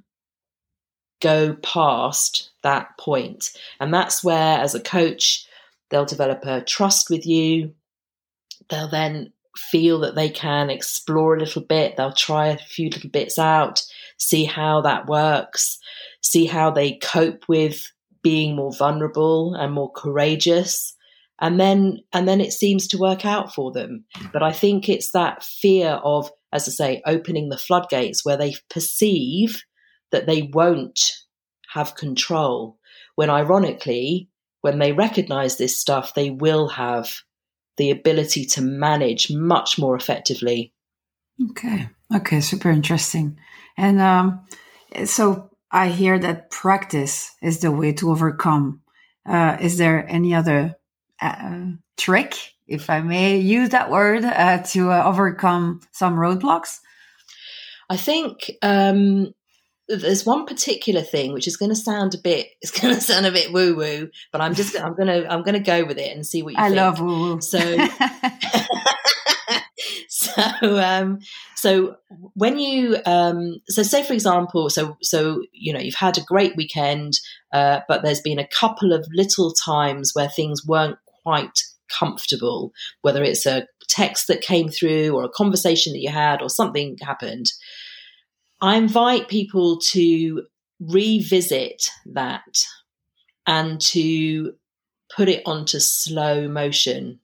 go 1.21 1.55
past 1.55 2.51
that 2.63 2.97
point. 2.99 3.51
And 3.81 3.93
that's 3.93 4.23
where, 4.23 4.59
as 4.59 4.75
a 4.75 4.81
coach, 4.81 5.47
they'll 5.91 6.05
develop 6.05 6.45
a 6.45 6.61
trust 6.63 7.11
with 7.11 7.27
you. 7.27 7.75
They'll 8.69 8.91
then 8.91 9.33
feel 9.57 10.01
that 10.01 10.15
they 10.15 10.29
can 10.29 10.71
explore 10.71 11.35
a 11.35 11.39
little 11.39 11.63
bit. 11.63 11.97
They'll 11.97 12.13
try 12.13 12.49
a 12.49 12.59
few 12.59 12.91
little 12.91 13.11
bits 13.11 13.39
out, 13.39 13.83
see 14.19 14.45
how 14.45 14.81
that 14.83 15.07
works, 15.07 15.79
see 16.23 16.47
how 16.47 16.71
they 16.71 16.99
cope 16.99 17.45
with 17.49 17.91
being 18.23 18.57
more 18.57 18.73
vulnerable 18.73 19.55
and 19.55 19.73
more 19.73 19.93
courageous. 19.93 20.95
And 21.41 21.61
then, 21.61 21.99
and 22.13 22.27
then 22.27 22.41
it 22.41 22.53
seems 22.53 22.89
to 22.89 22.99
work 22.99 23.27
out 23.27 23.55
for 23.55 23.71
them. 23.71 24.05
But 24.33 24.43
I 24.43 24.53
think 24.53 24.89
it's 24.89 25.13
that 25.13 25.45
fear 25.45 26.01
of, 26.03 26.31
as 26.53 26.67
I 26.67 26.73
say, 26.73 27.03
opening 27.07 27.51
the 27.51 27.59
floodgates 27.59 28.25
where 28.25 28.39
they 28.39 28.55
perceive 28.71 29.63
that 30.13 30.27
they 30.27 30.51
won't 30.53 30.99
have 31.75 31.95
control. 31.95 32.79
When 33.17 33.31
ironically, 33.31 34.31
when 34.63 34.79
they 34.79 34.93
recognize 34.93 35.59
this 35.59 35.79
stuff, 35.79 36.15
they 36.15 36.31
will 36.31 36.69
have 36.69 37.11
the 37.77 37.91
ability 37.91 38.47
to 38.47 38.63
manage 38.63 39.31
much 39.31 39.79
more 39.79 39.95
effectively. 39.95 40.73
Okay. 41.51 41.91
Okay. 42.15 42.41
Super 42.41 42.71
interesting. 42.71 43.39
And 43.77 44.01
um, 44.01 44.47
so 45.05 45.51
I 45.71 45.89
hear 45.89 46.19
that 46.19 46.51
practice 46.51 47.33
is 47.43 47.61
the 47.61 47.71
way 47.73 47.93
to 47.95 48.11
overcome. 48.11 48.81
Uh, 49.27 49.57
is 49.61 49.77
there 49.79 50.07
any 50.09 50.35
other 50.35 50.77
uh, 51.21 51.67
trick, 51.97 52.37
if 52.67 52.89
I 52.89 53.01
may 53.01 53.39
use 53.39 53.71
that 53.71 53.91
word, 53.91 54.25
uh, 54.25 54.63
to 54.73 54.93
uh, 54.93 55.03
overcome 55.05 55.81
some 55.93 56.15
roadblocks? 56.17 56.79
I 57.91 57.97
think 57.97 58.51
um, 58.63 59.33
there's 59.89 60.27
one 60.27 60.47
particular 60.47 61.03
thing 61.03 61.33
which 61.33 61.47
is 61.47 61.57
going 61.57 61.69
to 61.69 61.77
sound 61.77 62.15
a 62.15 62.19
bit 62.19 62.49
it's 62.63 62.79
going 62.79 62.95
to 62.95 63.01
sound 63.01 63.27
a 63.27 63.33
bit 63.33 63.53
woo 63.53 63.77
woo 63.77 64.09
but 64.33 64.41
i'm 64.41 64.55
just 64.55 64.79
i'm 64.81 64.95
going 64.95 65.09
to 65.09 65.31
i'm 65.33 65.43
going 65.43 65.55
to 65.55 65.61
go 65.61 65.85
with 65.85 65.99
it 65.99 66.15
and 66.15 66.27
see 66.27 66.43
what 66.43 66.55
you 66.55 66.61
i 66.61 66.69
think. 66.69 66.77
love 66.77 67.01
woo 67.01 67.35
woo 67.35 67.41
so 67.41 67.59
so 70.09 70.79
um 70.79 71.19
so 71.55 71.97
when 72.35 72.59
you 72.59 72.97
um 73.07 73.57
so 73.69 73.83
say 73.83 74.03
for 74.03 74.13
example 74.13 74.71
so 74.71 74.97
so 75.03 75.43
you 75.53 75.73
know 75.73 75.81
you've 75.81 75.95
had 75.95 76.19
a 76.19 76.23
great 76.23 76.57
weekend 76.57 77.19
uh, 77.53 77.81
but 77.89 78.03
there's 78.03 78.21
been 78.21 78.39
a 78.39 78.49
couple 78.49 78.93
of 78.93 79.07
little 79.13 79.53
times 79.53 80.13
where 80.15 80.29
things 80.29 80.67
weren't 80.67 80.99
quite 81.23 81.63
comfortable 81.89 82.73
whether 83.03 83.23
it's 83.23 83.47
a 83.47 83.67
text 83.89 84.27
that 84.27 84.41
came 84.41 84.69
through 84.69 85.11
or 85.11 85.23
a 85.25 85.29
conversation 85.29 85.93
that 85.93 86.01
you 86.01 86.11
had 86.11 86.43
or 86.43 86.51
something 86.51 86.97
happened 87.01 87.53
I 88.61 88.77
invite 88.77 89.29
people 89.29 89.79
to 89.91 90.47
revisit 90.81 91.91
that 92.07 92.65
and 93.47 93.81
to 93.81 94.55
put 95.15 95.29
it 95.29 95.43
onto 95.47 95.79
slow 95.79 96.49
motion. 96.49 97.21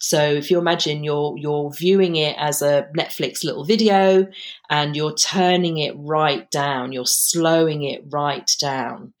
So 0.00 0.22
if 0.22 0.50
you 0.50 0.58
imagine 0.58 1.02
you're 1.02 1.36
you're 1.36 1.72
viewing 1.72 2.16
it 2.16 2.36
as 2.38 2.62
a 2.62 2.88
Netflix 2.96 3.42
little 3.42 3.64
video 3.64 4.28
and 4.70 4.94
you're 4.94 5.14
turning 5.14 5.78
it 5.78 5.94
right 5.96 6.48
down, 6.50 6.92
you're 6.92 7.06
slowing 7.06 7.82
it 7.82 8.04
right 8.08 8.48
down. 8.60 9.12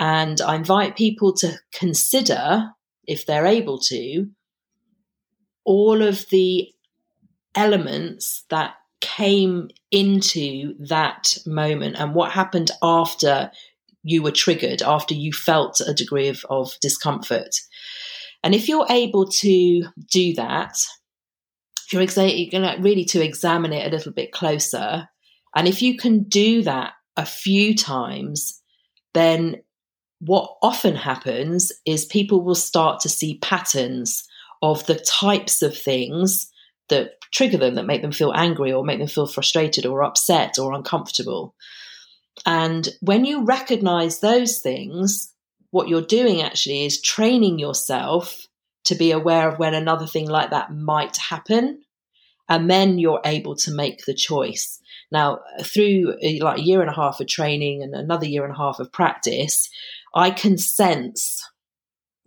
And 0.00 0.40
I 0.40 0.56
invite 0.56 0.96
people 0.96 1.32
to 1.34 1.58
consider, 1.72 2.70
if 3.06 3.26
they're 3.26 3.46
able 3.46 3.78
to, 3.80 4.28
all 5.64 6.02
of 6.02 6.26
the 6.30 6.72
elements 7.54 8.44
that 8.50 8.74
came 9.00 9.68
into 9.90 10.74
that 10.88 11.38
moment 11.46 11.96
and 11.98 12.14
what 12.14 12.32
happened 12.32 12.70
after 12.82 13.50
you 14.02 14.22
were 14.22 14.32
triggered, 14.32 14.82
after 14.82 15.14
you 15.14 15.32
felt 15.32 15.80
a 15.80 15.94
degree 15.94 16.28
of, 16.28 16.44
of 16.48 16.76
discomfort. 16.80 17.54
And 18.42 18.54
if 18.54 18.68
you're 18.68 18.86
able 18.88 19.26
to 19.26 19.84
do 20.10 20.34
that, 20.34 20.76
you're, 21.92 22.02
exa- 22.02 22.38
you're 22.38 22.60
going 22.60 22.76
to 22.76 22.82
really 22.82 23.04
to 23.06 23.24
examine 23.24 23.72
it 23.72 23.86
a 23.86 23.94
little 23.94 24.12
bit 24.12 24.32
closer, 24.32 25.08
and 25.54 25.66
if 25.66 25.82
you 25.82 25.96
can 25.96 26.24
do 26.24 26.62
that 26.62 26.92
a 27.16 27.26
few 27.26 27.74
times, 27.74 28.60
then 29.14 29.56
what 30.20 30.56
often 30.62 30.94
happens 30.94 31.72
is 31.86 32.04
people 32.04 32.42
will 32.42 32.54
start 32.54 33.00
to 33.00 33.08
see 33.08 33.38
patterns 33.38 34.26
of 34.62 34.84
the 34.86 34.96
types 34.96 35.62
of 35.62 35.76
things 35.76 36.50
that 36.88 37.17
trigger 37.32 37.58
them, 37.58 37.74
that 37.74 37.86
make 37.86 38.02
them 38.02 38.12
feel 38.12 38.32
angry 38.34 38.72
or 38.72 38.84
make 38.84 38.98
them 38.98 39.08
feel 39.08 39.26
frustrated 39.26 39.86
or 39.86 40.02
upset 40.02 40.58
or 40.58 40.72
uncomfortable. 40.72 41.54
And 42.46 42.88
when 43.00 43.24
you 43.24 43.44
recognize 43.44 44.20
those 44.20 44.60
things, 44.60 45.32
what 45.70 45.88
you're 45.88 46.02
doing 46.02 46.42
actually 46.42 46.84
is 46.84 47.02
training 47.02 47.58
yourself 47.58 48.46
to 48.84 48.94
be 48.94 49.10
aware 49.10 49.48
of 49.48 49.58
when 49.58 49.74
another 49.74 50.06
thing 50.06 50.28
like 50.28 50.50
that 50.50 50.72
might 50.72 51.16
happen. 51.16 51.82
And 52.48 52.70
then 52.70 52.98
you're 52.98 53.20
able 53.24 53.56
to 53.56 53.74
make 53.74 54.06
the 54.06 54.14
choice. 54.14 54.80
Now, 55.12 55.40
through 55.62 56.14
uh, 56.22 56.44
like 56.44 56.58
a 56.58 56.62
year 56.62 56.80
and 56.80 56.88
a 56.88 56.94
half 56.94 57.20
of 57.20 57.26
training 57.26 57.82
and 57.82 57.94
another 57.94 58.26
year 58.26 58.44
and 58.44 58.54
a 58.54 58.56
half 58.56 58.78
of 58.78 58.90
practice, 58.92 59.68
I 60.14 60.30
can 60.30 60.56
sense, 60.56 61.46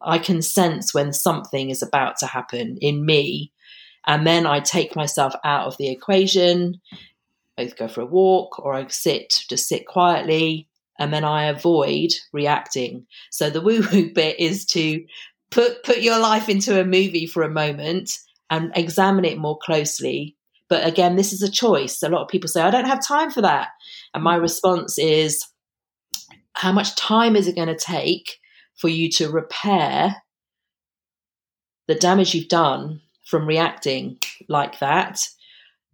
I 0.02 0.20
can 0.20 0.44
sense 0.44 0.94
when 0.94 1.14
something 1.14 1.72
is 1.72 1.82
about 1.82 2.18
to 2.20 2.28
happen 2.28 2.78
in 2.82 3.04
me 3.06 3.52
and 4.06 4.26
then 4.26 4.46
I 4.46 4.60
take 4.60 4.96
myself 4.96 5.34
out 5.44 5.68
of 5.68 5.78
the 5.78 5.90
equation. 5.90 6.82
I 7.58 7.66
go 7.66 7.88
for 7.88 8.02
a 8.02 8.06
walk 8.06 8.60
or 8.60 8.74
I 8.74 8.88
sit, 8.88 9.44
just 9.50 9.68
sit 9.68 9.86
quietly, 9.86 10.68
and 10.98 11.14
then 11.14 11.24
I 11.24 11.46
avoid 11.46 12.10
reacting. 12.34 13.06
So 13.30 13.50
the 13.50 13.62
woo 13.62 13.84
woo 13.92 14.12
bit 14.14 14.40
is 14.40 14.66
to 14.68 15.06
put 15.50 15.84
put 15.84 16.02
your 16.02 16.20
life 16.20 16.50
into 16.50 16.80
a 16.80 16.86
movie 16.86 17.28
for 17.28 17.44
a 17.44 17.50
moment 17.50 18.18
and 18.50 18.72
examine 18.76 19.26
it 19.26 19.38
more 19.38 19.58
closely. 19.58 20.36
But 20.68 20.86
again, 20.86 21.16
this 21.16 21.34
is 21.34 21.42
a 21.42 21.52
choice. 21.52 22.02
A 22.02 22.10
lot 22.10 22.24
of 22.24 22.30
people 22.30 22.48
say, 22.48 22.62
I 22.62 22.72
don't 22.72 22.86
have 22.86 23.06
time 23.06 23.30
for 23.30 23.42
that. 23.42 23.70
And 24.14 24.24
my 24.24 24.36
response 24.36 24.98
is, 24.98 25.46
how 26.54 26.72
much 26.72 26.96
time 26.96 27.36
is 27.36 27.48
it 27.48 27.56
going 27.56 27.68
to 27.68 27.76
take 27.76 28.40
for 28.78 28.88
you 28.88 29.10
to 29.12 29.30
repair 29.30 30.16
the 31.88 31.96
damage 31.96 32.34
you've 32.34 32.48
done 32.48 33.02
from 33.32 33.48
reacting 33.48 34.20
like 34.50 34.78
that, 34.80 35.22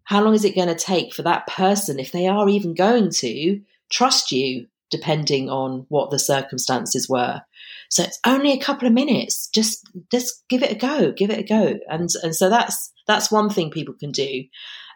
how 0.04 0.24
long 0.24 0.34
is 0.34 0.44
it 0.44 0.56
going 0.56 0.68
to 0.68 0.76
take 0.76 1.14
for 1.14 1.22
that 1.22 1.46
person, 1.48 2.00
if 2.00 2.12
they 2.12 2.28
are 2.28 2.50
even 2.50 2.74
going 2.74 3.12
to, 3.12 3.62
trust 3.92 4.32
you, 4.32 4.68
depending 4.90 5.50
on 5.50 5.86
what 5.90 6.10
the 6.10 6.18
circumstances 6.20 7.08
were? 7.08 7.42
So 7.90 8.04
it's 8.04 8.20
only 8.26 8.52
a 8.52 8.60
couple 8.60 8.88
of 8.88 8.94
minutes. 8.94 9.48
Just 9.54 9.88
just 10.12 10.44
give 10.50 10.64
it 10.64 10.72
a 10.72 10.76
go. 10.76 11.12
Give 11.12 11.30
it 11.30 11.40
a 11.40 11.44
go. 11.44 11.80
And 11.90 12.10
and 12.24 12.36
so 12.36 12.50
that's 12.50 12.92
that's 13.06 13.32
one 13.32 13.50
thing 13.50 13.70
people 13.70 13.94
can 13.94 14.12
do. 14.12 14.44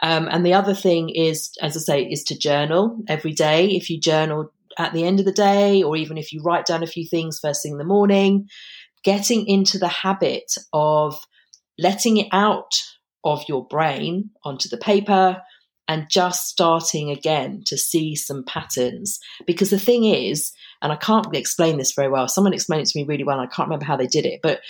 Um, 0.01 0.27
and 0.31 0.45
the 0.45 0.55
other 0.55 0.73
thing 0.73 1.09
is, 1.09 1.51
as 1.61 1.77
I 1.77 1.79
say, 1.79 2.03
is 2.03 2.23
to 2.25 2.37
journal 2.37 2.97
every 3.07 3.33
day. 3.33 3.67
If 3.69 3.89
you 3.89 3.99
journal 3.99 4.51
at 4.77 4.93
the 4.93 5.03
end 5.03 5.19
of 5.19 5.25
the 5.25 5.31
day, 5.31 5.83
or 5.83 5.95
even 5.95 6.17
if 6.17 6.33
you 6.33 6.41
write 6.41 6.65
down 6.65 6.83
a 6.83 6.87
few 6.87 7.05
things 7.05 7.39
first 7.39 7.61
thing 7.61 7.73
in 7.73 7.77
the 7.77 7.83
morning, 7.83 8.47
getting 9.03 9.45
into 9.47 9.77
the 9.77 9.87
habit 9.87 10.51
of 10.73 11.19
letting 11.77 12.17
it 12.17 12.27
out 12.31 12.71
of 13.23 13.43
your 13.47 13.65
brain 13.67 14.31
onto 14.43 14.69
the 14.69 14.77
paper 14.77 15.41
and 15.87 16.09
just 16.09 16.47
starting 16.47 17.11
again 17.11 17.63
to 17.65 17.77
see 17.77 18.15
some 18.15 18.43
patterns. 18.45 19.19
Because 19.45 19.69
the 19.69 19.79
thing 19.79 20.05
is, 20.05 20.51
and 20.81 20.91
I 20.91 20.95
can't 20.95 21.35
explain 21.35 21.77
this 21.77 21.93
very 21.93 22.09
well, 22.09 22.27
someone 22.27 22.53
explained 22.53 22.83
it 22.83 22.89
to 22.89 22.99
me 22.99 23.05
really 23.05 23.23
well, 23.23 23.39
and 23.39 23.49
I 23.49 23.53
can't 23.53 23.67
remember 23.67 23.85
how 23.85 23.97
they 23.97 24.07
did 24.07 24.25
it, 24.25 24.39
but 24.41 24.61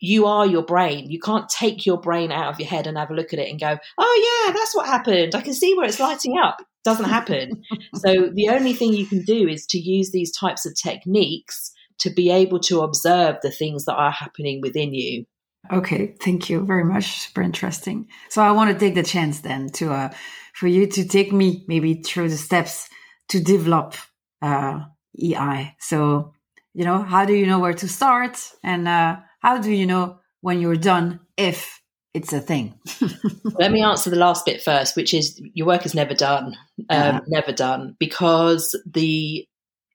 you 0.00 0.24
are 0.24 0.46
your 0.46 0.62
brain. 0.62 1.10
You 1.10 1.20
can't 1.20 1.48
take 1.48 1.84
your 1.84 2.00
brain 2.00 2.32
out 2.32 2.54
of 2.54 2.58
your 2.58 2.68
head 2.68 2.86
and 2.86 2.96
have 2.96 3.10
a 3.10 3.14
look 3.14 3.34
at 3.34 3.38
it 3.38 3.50
and 3.50 3.60
go, 3.60 3.76
oh, 3.98 4.44
yeah, 4.46 4.52
that's 4.52 4.74
what 4.74 4.86
happened. 4.86 5.34
I 5.34 5.42
can 5.42 5.52
see 5.52 5.74
where 5.76 5.86
it's 5.86 6.00
lighting 6.00 6.38
up. 6.38 6.56
It 6.60 6.66
doesn't 6.84 7.10
happen. 7.10 7.62
so 7.96 8.30
the 8.32 8.48
only 8.48 8.72
thing 8.72 8.94
you 8.94 9.06
can 9.06 9.22
do 9.22 9.46
is 9.46 9.66
to 9.66 9.78
use 9.78 10.10
these 10.10 10.32
types 10.32 10.64
of 10.64 10.74
techniques 10.74 11.72
to 11.98 12.10
be 12.10 12.30
able 12.30 12.58
to 12.60 12.80
observe 12.80 13.36
the 13.42 13.50
things 13.50 13.84
that 13.84 13.96
are 13.96 14.10
happening 14.10 14.62
within 14.62 14.94
you 14.94 15.26
Okay, 15.72 16.16
thank 16.20 16.50
you 16.50 16.64
very 16.64 16.84
much. 16.84 17.20
Super 17.20 17.42
interesting. 17.42 18.08
So 18.28 18.42
I 18.42 18.50
want 18.50 18.72
to 18.72 18.78
take 18.78 18.94
the 18.94 19.02
chance 19.02 19.40
then 19.40 19.70
to 19.74 19.92
uh, 19.92 20.10
for 20.54 20.66
you 20.66 20.86
to 20.86 21.06
take 21.06 21.32
me 21.32 21.64
maybe 21.68 21.94
through 21.94 22.28
the 22.28 22.36
steps 22.36 22.88
to 23.28 23.40
develop 23.40 23.94
uh, 24.42 24.80
EI. 25.22 25.76
So 25.78 26.34
you 26.74 26.84
know, 26.84 27.02
how 27.02 27.24
do 27.24 27.34
you 27.34 27.46
know 27.46 27.58
where 27.58 27.74
to 27.74 27.88
start, 27.88 28.38
and 28.62 28.88
uh, 28.88 29.16
how 29.40 29.58
do 29.58 29.70
you 29.70 29.86
know 29.86 30.18
when 30.40 30.60
you're 30.60 30.76
done 30.76 31.20
if 31.36 31.80
it's 32.14 32.32
a 32.32 32.40
thing? 32.40 32.78
Let 33.44 33.72
me 33.72 33.82
answer 33.82 34.10
the 34.10 34.16
last 34.16 34.46
bit 34.46 34.62
first, 34.62 34.96
which 34.96 35.14
is 35.14 35.40
your 35.54 35.66
work 35.66 35.86
is 35.86 35.94
never 35.94 36.14
done, 36.14 36.56
um, 36.88 37.16
uh 37.16 37.20
never 37.28 37.52
done, 37.52 37.96
because 37.98 38.78
the 38.86 39.46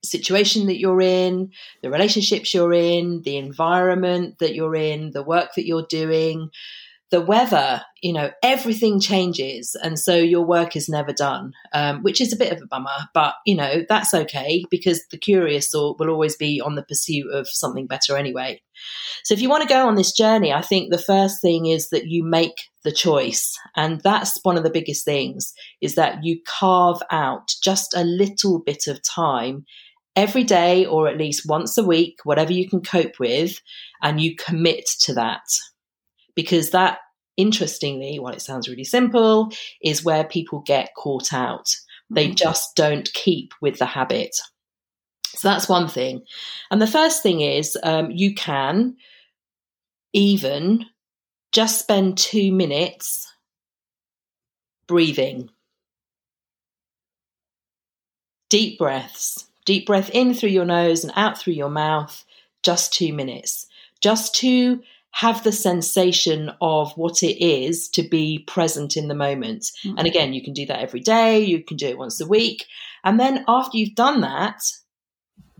situation 0.06 0.68
that 0.68 0.80
you're 0.80 1.02
in, 1.02 1.52
the 1.82 1.90
relationships 1.90 2.54
you're 2.54 2.74
in, 2.74 3.22
the 3.24 3.38
environment 3.38 4.40
that 4.40 4.56
you're 4.56 4.76
in, 4.76 5.12
the 5.12 5.24
work 5.24 5.50
that 5.56 5.66
you're 5.66 5.88
doing, 5.90 6.50
the 7.12 7.22
weather, 7.22 7.82
you 8.02 8.12
know, 8.12 8.32
everything 8.42 9.00
changes. 9.00 9.76
And 9.82 9.98
so 10.00 10.16
your 10.16 10.46
work 10.46 10.76
is 10.76 10.90
never 10.90 11.14
done, 11.14 11.54
um, 11.72 12.02
which 12.02 12.20
is 12.20 12.34
a 12.34 12.38
bit 12.38 12.52
of 12.52 12.62
a 12.62 12.68
bummer, 12.68 13.08
but, 13.14 13.36
you 13.46 13.56
know, 13.56 13.86
that's 13.88 14.14
okay 14.14 14.66
because 14.72 15.02
the 15.12 15.18
curious 15.18 15.70
will, 15.74 15.96
will 16.00 16.10
always 16.10 16.36
be 16.36 16.60
on 16.60 16.76
the 16.76 16.84
pursuit 16.84 17.32
of 17.32 17.48
something 17.48 17.86
better 17.86 18.18
anyway. 18.18 18.62
So 19.24 19.34
if 19.34 19.42
you 19.42 19.50
want 19.50 19.62
to 19.64 19.70
go 19.70 19.88
on 19.88 19.96
this 19.96 20.12
journey, 20.12 20.52
I 20.52 20.62
think 20.62 20.92
the 20.92 20.98
first 20.98 21.42
thing 21.42 21.68
is 21.68 21.90
that 21.90 22.08
you 22.08 22.24
make 22.24 22.70
the 22.84 22.92
choice. 22.92 23.58
And 23.76 24.02
that's 24.02 24.40
one 24.44 24.58
of 24.58 24.64
the 24.64 24.70
biggest 24.70 25.06
things 25.06 25.54
is 25.82 25.96
that 25.96 26.24
you 26.24 26.40
carve 26.46 27.02
out 27.12 27.54
just 27.64 27.96
a 27.96 28.04
little 28.04 28.60
bit 28.60 28.88
of 28.88 29.02
time 29.04 29.66
every 30.16 30.44
day 30.44 30.86
or 30.86 31.08
at 31.08 31.18
least 31.18 31.48
once 31.48 31.78
a 31.78 31.84
week, 31.84 32.20
whatever 32.24 32.54
you 32.54 32.70
can 32.70 32.82
cope 32.82 33.20
with, 33.20 33.60
and 34.02 34.22
you 34.22 34.36
commit 34.36 34.86
to 35.02 35.14
that. 35.14 35.44
Because 36.36 36.72
that, 36.72 37.00
interestingly, 37.38 38.20
while 38.20 38.34
it 38.34 38.42
sounds 38.42 38.70
really 38.70 38.84
simple, 38.84 39.52
is 39.82 40.04
where 40.04 40.24
people 40.24 40.62
get 40.62 40.94
caught 40.96 41.34
out. 41.34 41.70
They 42.10 42.28
mm-hmm. 42.28 42.36
just 42.36 42.76
don't 42.76 43.12
keep 43.14 43.54
with 43.62 43.80
the 43.80 43.86
habit. 43.86 44.36
So 45.28 45.50
that's 45.50 45.68
one 45.68 45.88
thing. 45.88 46.24
And 46.72 46.82
the 46.82 46.88
first 46.88 47.22
thing 47.22 47.42
is 47.42 47.78
um, 47.84 48.12
you 48.12 48.36
can 48.36 48.96
even 50.14 50.86
just 51.52 51.80
spend 51.80 52.18
two 52.18 52.52
minutes 52.52 53.32
breathing. 54.88 55.50
Deep 58.50 58.78
breaths. 58.78 59.48
Deep 59.66 59.86
breath 59.86 60.10
in 60.12 60.34
through 60.34 60.50
your 60.50 60.66
nose 60.66 61.04
and 61.04 61.12
out 61.16 61.38
through 61.38 61.54
your 61.54 61.70
mouth, 61.70 62.24
just 62.64 62.94
two 62.94 63.14
minutes. 63.14 63.68
Just 64.02 64.36
to 64.36 64.82
have 65.12 65.44
the 65.44 65.52
sensation 65.52 66.52
of 66.60 66.92
what 66.98 67.24
it 67.24 67.42
is 67.42 67.88
to 67.88 68.04
be 68.04 68.40
present 68.48 68.98
in 68.98 69.08
the 69.08 69.16
moment. 69.16 69.64
Mm-hmm. 69.86 69.98
And 69.98 70.08
again, 70.08 70.34
you 70.34 70.44
can 70.44 70.52
do 70.54 70.66
that 70.66 70.82
every 70.82 71.00
day, 71.00 71.40
you 71.40 71.64
can 71.64 71.78
do 71.78 71.88
it 71.88 71.98
once 71.98 72.20
a 72.20 72.28
week. 72.28 72.66
And 73.04 73.18
then 73.18 73.46
after 73.48 73.78
you've 73.78 73.96
done 73.96 74.20
that, 74.22 74.62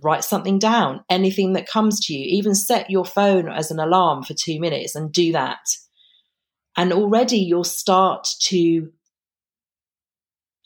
write 0.02 0.26
something 0.26 0.60
down, 0.60 1.06
anything 1.10 1.54
that 1.54 1.70
comes 1.70 2.06
to 2.06 2.14
you, 2.14 2.26
even 2.38 2.54
set 2.54 2.90
your 2.90 3.06
phone 3.06 3.48
as 3.48 3.72
an 3.72 3.80
alarm 3.80 4.24
for 4.24 4.34
two 4.34 4.60
minutes 4.60 4.94
and 4.94 5.12
do 5.12 5.32
that. 5.32 5.66
And 6.76 6.92
already 6.92 7.38
you'll 7.38 7.64
start 7.64 8.28
to 8.42 8.92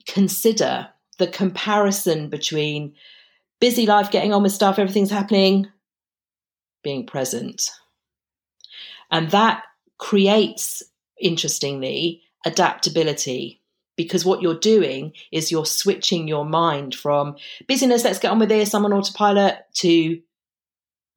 consider 0.07 0.87
the 1.19 1.27
comparison 1.27 2.29
between 2.29 2.95
busy 3.59 3.85
life, 3.85 4.11
getting 4.11 4.33
on 4.33 4.43
with 4.43 4.51
stuff, 4.51 4.79
everything's 4.79 5.11
happening, 5.11 5.67
being 6.83 7.05
present. 7.05 7.69
And 9.11 9.31
that 9.31 9.63
creates, 9.97 10.83
interestingly, 11.19 12.21
adaptability 12.45 13.59
because 13.97 14.23
what 14.23 14.41
you're 14.41 14.57
doing 14.57 15.11
is 15.29 15.51
you're 15.51 15.65
switching 15.65 16.25
your 16.25 16.45
mind 16.45 16.95
from 16.95 17.35
busyness, 17.67 18.05
let's 18.05 18.17
get 18.17 18.31
on 18.31 18.39
with 18.39 18.47
this, 18.47 18.73
I'm 18.73 18.85
on 18.85 18.93
autopilot, 18.93 19.57
to 19.73 20.21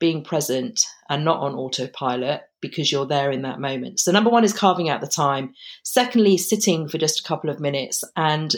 being 0.00 0.24
present 0.24 0.84
and 1.08 1.24
not 1.24 1.38
on 1.38 1.54
autopilot 1.54 2.40
because 2.60 2.90
you're 2.90 3.06
there 3.06 3.30
in 3.30 3.42
that 3.42 3.60
moment. 3.60 4.00
So, 4.00 4.10
number 4.10 4.30
one 4.30 4.42
is 4.42 4.52
carving 4.52 4.88
out 4.88 5.00
the 5.00 5.06
time. 5.06 5.54
Secondly, 5.84 6.36
sitting 6.36 6.88
for 6.88 6.98
just 6.98 7.20
a 7.20 7.22
couple 7.22 7.50
of 7.50 7.60
minutes 7.60 8.02
and 8.16 8.52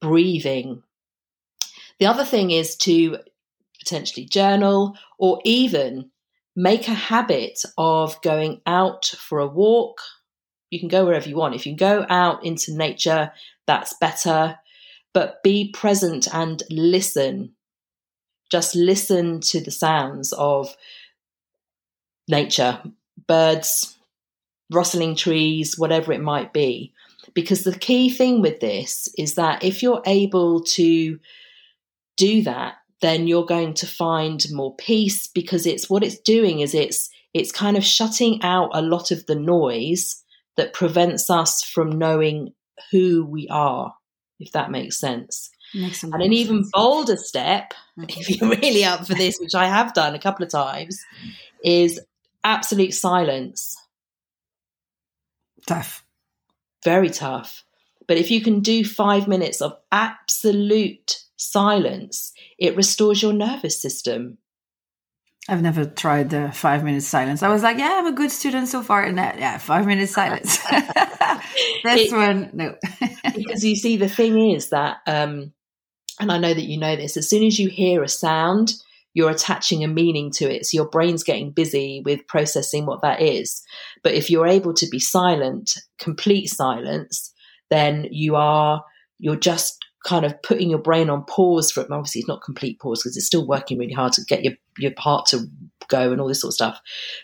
breathing. 0.00 0.84
The 1.98 2.06
other 2.06 2.24
thing 2.24 2.50
is 2.50 2.76
to 2.78 3.18
potentially 3.78 4.26
journal 4.26 4.96
or 5.18 5.40
even 5.44 6.10
make 6.54 6.88
a 6.88 6.94
habit 6.94 7.60
of 7.76 8.20
going 8.22 8.60
out 8.66 9.06
for 9.06 9.38
a 9.38 9.46
walk. 9.46 10.00
You 10.70 10.80
can 10.80 10.88
go 10.88 11.04
wherever 11.04 11.28
you 11.28 11.36
want. 11.36 11.54
If 11.54 11.66
you 11.66 11.76
go 11.76 12.04
out 12.08 12.44
into 12.44 12.74
nature, 12.74 13.32
that's 13.66 13.94
better. 14.00 14.58
But 15.14 15.42
be 15.42 15.70
present 15.70 16.26
and 16.32 16.62
listen. 16.70 17.54
Just 18.50 18.74
listen 18.74 19.40
to 19.42 19.60
the 19.60 19.70
sounds 19.70 20.32
of 20.32 20.76
nature, 22.28 22.82
birds, 23.26 23.96
rustling 24.70 25.14
trees, 25.14 25.78
whatever 25.78 26.12
it 26.12 26.20
might 26.20 26.52
be. 26.52 26.92
Because 27.34 27.64
the 27.64 27.78
key 27.78 28.08
thing 28.10 28.40
with 28.40 28.60
this 28.60 29.08
is 29.18 29.34
that 29.34 29.62
if 29.62 29.82
you're 29.82 30.02
able 30.06 30.62
to 30.62 31.18
do 32.16 32.42
that, 32.42 32.74
then 33.00 33.26
you're 33.26 33.46
going 33.46 33.74
to 33.74 33.86
find 33.86 34.44
more 34.52 34.74
peace 34.76 35.26
because 35.26 35.66
it's 35.66 35.90
what 35.90 36.02
it's 36.02 36.18
doing 36.18 36.60
is 36.60 36.74
it's 36.74 37.10
it's 37.34 37.52
kind 37.52 37.76
of 37.76 37.84
shutting 37.84 38.42
out 38.42 38.70
a 38.72 38.80
lot 38.80 39.10
of 39.10 39.26
the 39.26 39.34
noise 39.34 40.22
that 40.56 40.72
prevents 40.72 41.28
us 41.28 41.62
from 41.62 41.90
knowing 41.90 42.54
who 42.90 43.26
we 43.26 43.46
are, 43.48 43.94
if 44.40 44.52
that 44.52 44.70
makes 44.70 44.98
sense. 44.98 45.50
Makes 45.74 46.02
and 46.02 46.14
an 46.14 46.32
even 46.32 46.64
sense. 46.64 46.70
bolder 46.72 47.16
step, 47.16 47.74
mm-hmm. 47.98 48.04
if 48.08 48.30
you're 48.30 48.50
really 48.50 48.84
up 48.84 49.06
for 49.06 49.14
this, 49.14 49.38
which 49.38 49.54
I 49.54 49.66
have 49.66 49.92
done 49.92 50.14
a 50.14 50.18
couple 50.18 50.44
of 50.44 50.50
times, 50.50 50.98
is 51.62 52.00
absolute 52.42 52.94
silence. 52.94 53.76
Tough. 55.66 56.04
Very 56.84 57.10
tough. 57.10 57.64
But 58.06 58.16
if 58.16 58.30
you 58.30 58.40
can 58.40 58.60
do 58.60 58.84
five 58.84 59.28
minutes 59.28 59.60
of 59.60 59.76
absolute 59.90 61.22
silence, 61.36 62.32
it 62.58 62.76
restores 62.76 63.22
your 63.22 63.32
nervous 63.32 63.80
system. 63.80 64.38
I've 65.48 65.62
never 65.62 65.84
tried 65.84 66.30
the 66.30 66.50
five 66.52 66.82
minutes 66.82 67.06
silence. 67.06 67.42
I 67.42 67.48
was 67.48 67.62
like, 67.62 67.78
yeah, 67.78 67.98
I'm 67.98 68.06
a 68.06 68.12
good 68.12 68.32
student 68.32 68.66
so 68.68 68.82
far. 68.82 69.04
And 69.04 69.18
that, 69.18 69.38
yeah, 69.38 69.58
five 69.58 69.86
minutes 69.86 70.12
silence. 70.12 70.58
this 71.84 72.10
one, 72.10 72.50
no. 72.52 72.74
because 73.22 73.64
you 73.64 73.76
see, 73.76 73.96
the 73.96 74.08
thing 74.08 74.50
is 74.50 74.70
that, 74.70 74.98
um, 75.06 75.52
and 76.18 76.32
I 76.32 76.38
know 76.38 76.52
that 76.52 76.64
you 76.64 76.78
know 76.78 76.96
this, 76.96 77.16
as 77.16 77.28
soon 77.28 77.44
as 77.44 77.58
you 77.58 77.68
hear 77.68 78.02
a 78.02 78.08
sound, 78.08 78.74
you're 79.14 79.30
attaching 79.30 79.84
a 79.84 79.88
meaning 79.88 80.30
to 80.32 80.44
it. 80.52 80.66
So 80.66 80.76
your 80.76 80.88
brain's 80.88 81.22
getting 81.22 81.52
busy 81.52 82.02
with 82.04 82.26
processing 82.26 82.84
what 82.84 83.02
that 83.02 83.22
is. 83.22 83.62
But 84.02 84.14
if 84.14 84.30
you're 84.30 84.46
able 84.46 84.74
to 84.74 84.86
be 84.88 84.98
silent, 84.98 85.78
complete 85.98 86.48
silence, 86.48 87.32
then 87.70 88.08
you 88.10 88.36
are, 88.36 88.84
you're 89.18 89.36
just 89.36 89.85
kind 90.06 90.24
of 90.24 90.40
putting 90.42 90.70
your 90.70 90.78
brain 90.78 91.10
on 91.10 91.24
pause 91.24 91.72
for 91.72 91.80
it. 91.80 91.90
Obviously, 91.90 92.20
it's 92.20 92.28
not 92.28 92.42
complete 92.42 92.78
pause 92.78 93.02
because 93.02 93.16
it's 93.16 93.26
still 93.26 93.46
working 93.46 93.78
really 93.78 93.92
hard 93.92 94.12
to 94.12 94.24
get 94.24 94.44
your, 94.44 94.54
your 94.78 94.92
heart 94.96 95.26
to 95.26 95.46
go 95.88 96.12
and 96.12 96.20
all 96.20 96.28
this 96.28 96.40
sort 96.40 96.50
of 96.50 96.54
stuff. 96.54 96.80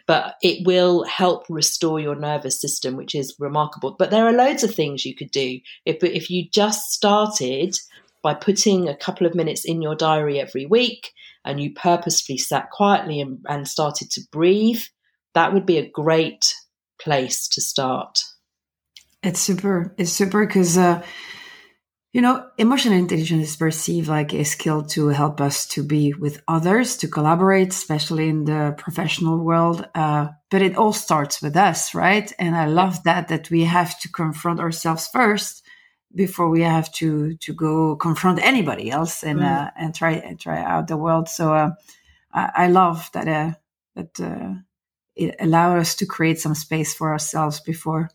But 0.06 0.34
it 0.42 0.66
will 0.66 1.04
help 1.04 1.44
restore 1.48 2.00
your 2.00 2.16
nervous 2.16 2.60
system, 2.60 2.96
which 2.96 3.14
is 3.14 3.36
remarkable. 3.38 3.94
But 3.98 4.10
there 4.10 4.26
are 4.26 4.32
loads 4.32 4.64
of 4.64 4.74
things 4.74 5.06
you 5.06 5.14
could 5.14 5.30
do. 5.30 5.60
If, 5.86 6.02
if 6.02 6.28
you 6.28 6.48
just 6.50 6.90
started 6.90 7.76
by 8.22 8.34
putting 8.34 8.88
a 8.88 8.96
couple 8.96 9.26
of 9.26 9.34
minutes 9.34 9.64
in 9.64 9.80
your 9.80 9.94
diary 9.94 10.40
every 10.40 10.66
week 10.66 11.12
and 11.44 11.60
you 11.60 11.72
purposefully 11.72 12.38
sat 12.38 12.70
quietly 12.70 13.20
and, 13.20 13.44
and 13.48 13.66
started 13.66 14.10
to 14.12 14.20
breathe, 14.30 14.82
that 15.34 15.52
would 15.52 15.66
be 15.66 15.78
a 15.78 15.88
great 15.88 16.54
place 17.00 17.48
to 17.48 17.60
start. 17.60 18.20
It's 19.22 19.40
super. 19.40 19.94
It's 19.98 20.12
super 20.12 20.44
because 20.44 20.76
uh, 20.76 21.02
you 22.12 22.20
know, 22.20 22.46
emotional 22.58 22.98
intelligence 22.98 23.48
is 23.48 23.56
perceived 23.56 24.06
like 24.06 24.34
a 24.34 24.44
skill 24.44 24.82
to 24.82 25.08
help 25.08 25.40
us 25.40 25.66
to 25.68 25.82
be 25.82 26.12
with 26.12 26.42
others, 26.46 26.98
to 26.98 27.08
collaborate, 27.08 27.68
especially 27.68 28.28
in 28.28 28.44
the 28.44 28.74
professional 28.76 29.38
world. 29.38 29.88
Uh, 29.94 30.28
but 30.50 30.60
it 30.60 30.76
all 30.76 30.92
starts 30.92 31.40
with 31.40 31.56
us, 31.56 31.94
right? 31.94 32.30
And 32.38 32.54
I 32.54 32.66
love 32.66 33.02
that 33.04 33.28
that 33.28 33.50
we 33.50 33.64
have 33.64 33.98
to 34.00 34.10
confront 34.10 34.60
ourselves 34.60 35.08
first 35.08 35.62
before 36.14 36.50
we 36.50 36.60
have 36.60 36.92
to 36.92 37.34
to 37.38 37.54
go 37.54 37.96
confront 37.96 38.38
anybody 38.40 38.90
else 38.90 39.24
and 39.24 39.40
mm. 39.40 39.46
uh, 39.46 39.70
and 39.74 39.94
try 39.94 40.12
and 40.12 40.38
try 40.38 40.62
out 40.62 40.88
the 40.88 40.98
world. 40.98 41.30
So 41.30 41.54
uh, 41.54 41.70
I, 42.30 42.50
I, 42.54 42.66
love 42.68 43.08
that 43.14 43.26
uh, 43.26 43.52
that 43.94 44.20
uh, 44.20 44.54
it 45.16 45.36
allows 45.40 45.80
us 45.80 45.94
to 45.96 46.06
create 46.06 46.38
some 46.38 46.54
space 46.54 46.92
for 46.92 47.10
ourselves 47.10 47.60
before 47.60 48.10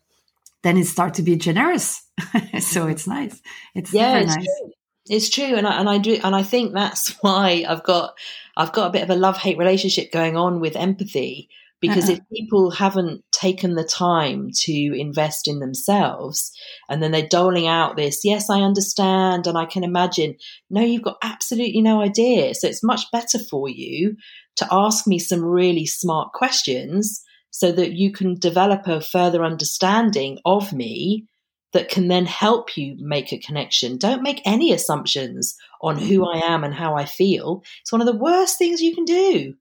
then 0.64 0.78
it 0.78 0.86
starts 0.86 1.18
to 1.18 1.24
be 1.24 1.36
generous. 1.36 2.04
so 2.60 2.88
it's 2.88 3.08
nice. 3.08 3.42
It's 3.76 3.94
yeah, 3.94 4.20
it's 4.20 4.36
nice. 4.36 4.46
True. 4.46 4.72
It's 5.10 5.30
true, 5.30 5.56
and 5.56 5.66
I, 5.66 5.80
and 5.80 5.90
I 5.90 5.98
do, 6.00 6.20
and 6.24 6.36
I 6.36 6.44
think 6.44 6.74
that's 6.74 7.12
why 7.22 7.66
I've 7.68 7.84
got 7.84 8.14
I've 8.56 8.74
got 8.74 8.88
a 8.88 8.92
bit 8.92 9.04
of 9.04 9.10
a 9.10 9.16
love 9.16 9.38
hate 9.38 9.58
relationship 9.58 10.12
going 10.12 10.36
on 10.36 10.60
with 10.60 10.76
empathy 10.76 11.50
because 11.80 12.06
uh-huh. 12.06 12.14
if 12.14 12.30
people 12.36 12.72
haven't 12.72 13.24
taken 13.32 13.76
the 13.76 13.84
time 13.84 14.50
to 14.52 15.00
invest 15.00 15.48
in 15.48 15.60
themselves 15.60 16.52
and 16.90 17.02
then 17.02 17.12
they're 17.12 17.28
doling 17.28 17.68
out 17.68 17.96
this 17.96 18.22
yes 18.24 18.50
i 18.50 18.62
understand 18.62 19.48
and 19.48 19.58
i 19.58 19.66
can 19.66 19.84
imagine 19.84 20.36
no 20.70 20.82
you've 20.82 21.04
got 21.04 21.18
absolutely 21.22 21.82
no 21.82 22.02
idea 22.02 22.54
so 22.56 22.68
it's 22.68 22.84
much 22.84 23.04
better 23.12 23.38
for 23.38 23.70
you 23.70 24.16
to 24.56 24.68
ask 24.72 25.06
me 25.06 25.20
some 25.20 25.44
really 25.44 25.86
smart 25.86 26.34
questions 26.34 27.24
so 27.58 27.72
that 27.72 27.94
you 27.94 28.12
can 28.12 28.36
develop 28.36 28.86
a 28.86 29.02
further 29.02 29.44
understanding 29.44 30.38
of 30.46 30.72
me 30.74 31.26
that 31.74 31.90
can 31.90 32.08
then 32.08 32.28
help 32.28 32.78
you 32.78 32.96
make 33.00 33.34
a 33.34 33.40
connection. 33.40 33.98
Don't 33.98 34.22
make 34.22 34.44
any 34.46 34.72
assumptions 34.72 35.56
on 35.82 35.98
who 35.98 36.24
I 36.24 36.38
am 36.38 36.64
and 36.64 36.72
how 36.72 36.96
I 36.96 37.06
feel. 37.06 37.64
It's 37.82 37.92
one 37.92 38.00
of 38.00 38.06
the 38.06 38.16
worst 38.16 38.60
things 38.60 38.80
you 38.80 38.94
can 38.94 39.06
do. 39.06 39.56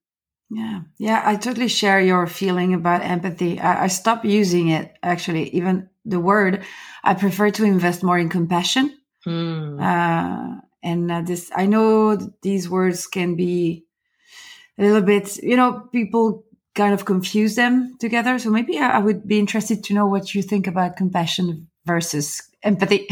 Yeah, 0.51 0.81
yeah, 0.99 1.23
I 1.25 1.37
totally 1.37 1.69
share 1.69 1.99
your 1.99 2.27
feeling 2.27 2.75
about 2.75 3.03
empathy. 3.03 3.59
I, 3.59 3.85
I 3.85 3.87
stopped 3.87 4.27
using 4.27 4.69
it 4.69 4.95
actually, 5.03 5.49
even 5.57 5.89
the 6.05 6.21
word. 6.21 6.65
I 7.03 7.15
prefer 7.15 7.51
to 7.53 7.65
invest 7.65 8.03
more 8.03 8.19
in 8.19 8.29
compassion. 8.29 8.95
Mm. 9.27 9.81
Uh, 9.81 10.61
and 10.83 11.11
uh, 11.11 11.23
this, 11.23 11.51
I 11.57 11.65
know 11.65 12.15
these 12.43 12.69
words 12.69 13.07
can 13.07 13.37
be 13.37 13.87
a 14.79 14.83
little 14.83 15.01
bit, 15.01 15.39
you 15.39 15.57
know, 15.57 15.89
people 15.93 16.45
kind 16.77 16.95
of 16.95 17.05
confuse 17.05 17.57
them 17.57 17.97
together. 17.99 18.39
So 18.39 18.51
maybe 18.51 18.79
I 18.79 18.99
would 18.99 19.27
be 19.27 19.39
interested 19.39 19.83
to 19.85 19.95
know 19.95 20.07
what 20.07 20.35
you 20.35 20.43
think 20.43 20.67
about 20.67 20.97
compassion 20.97 21.69
versus 21.87 22.43
empathy. 22.63 23.09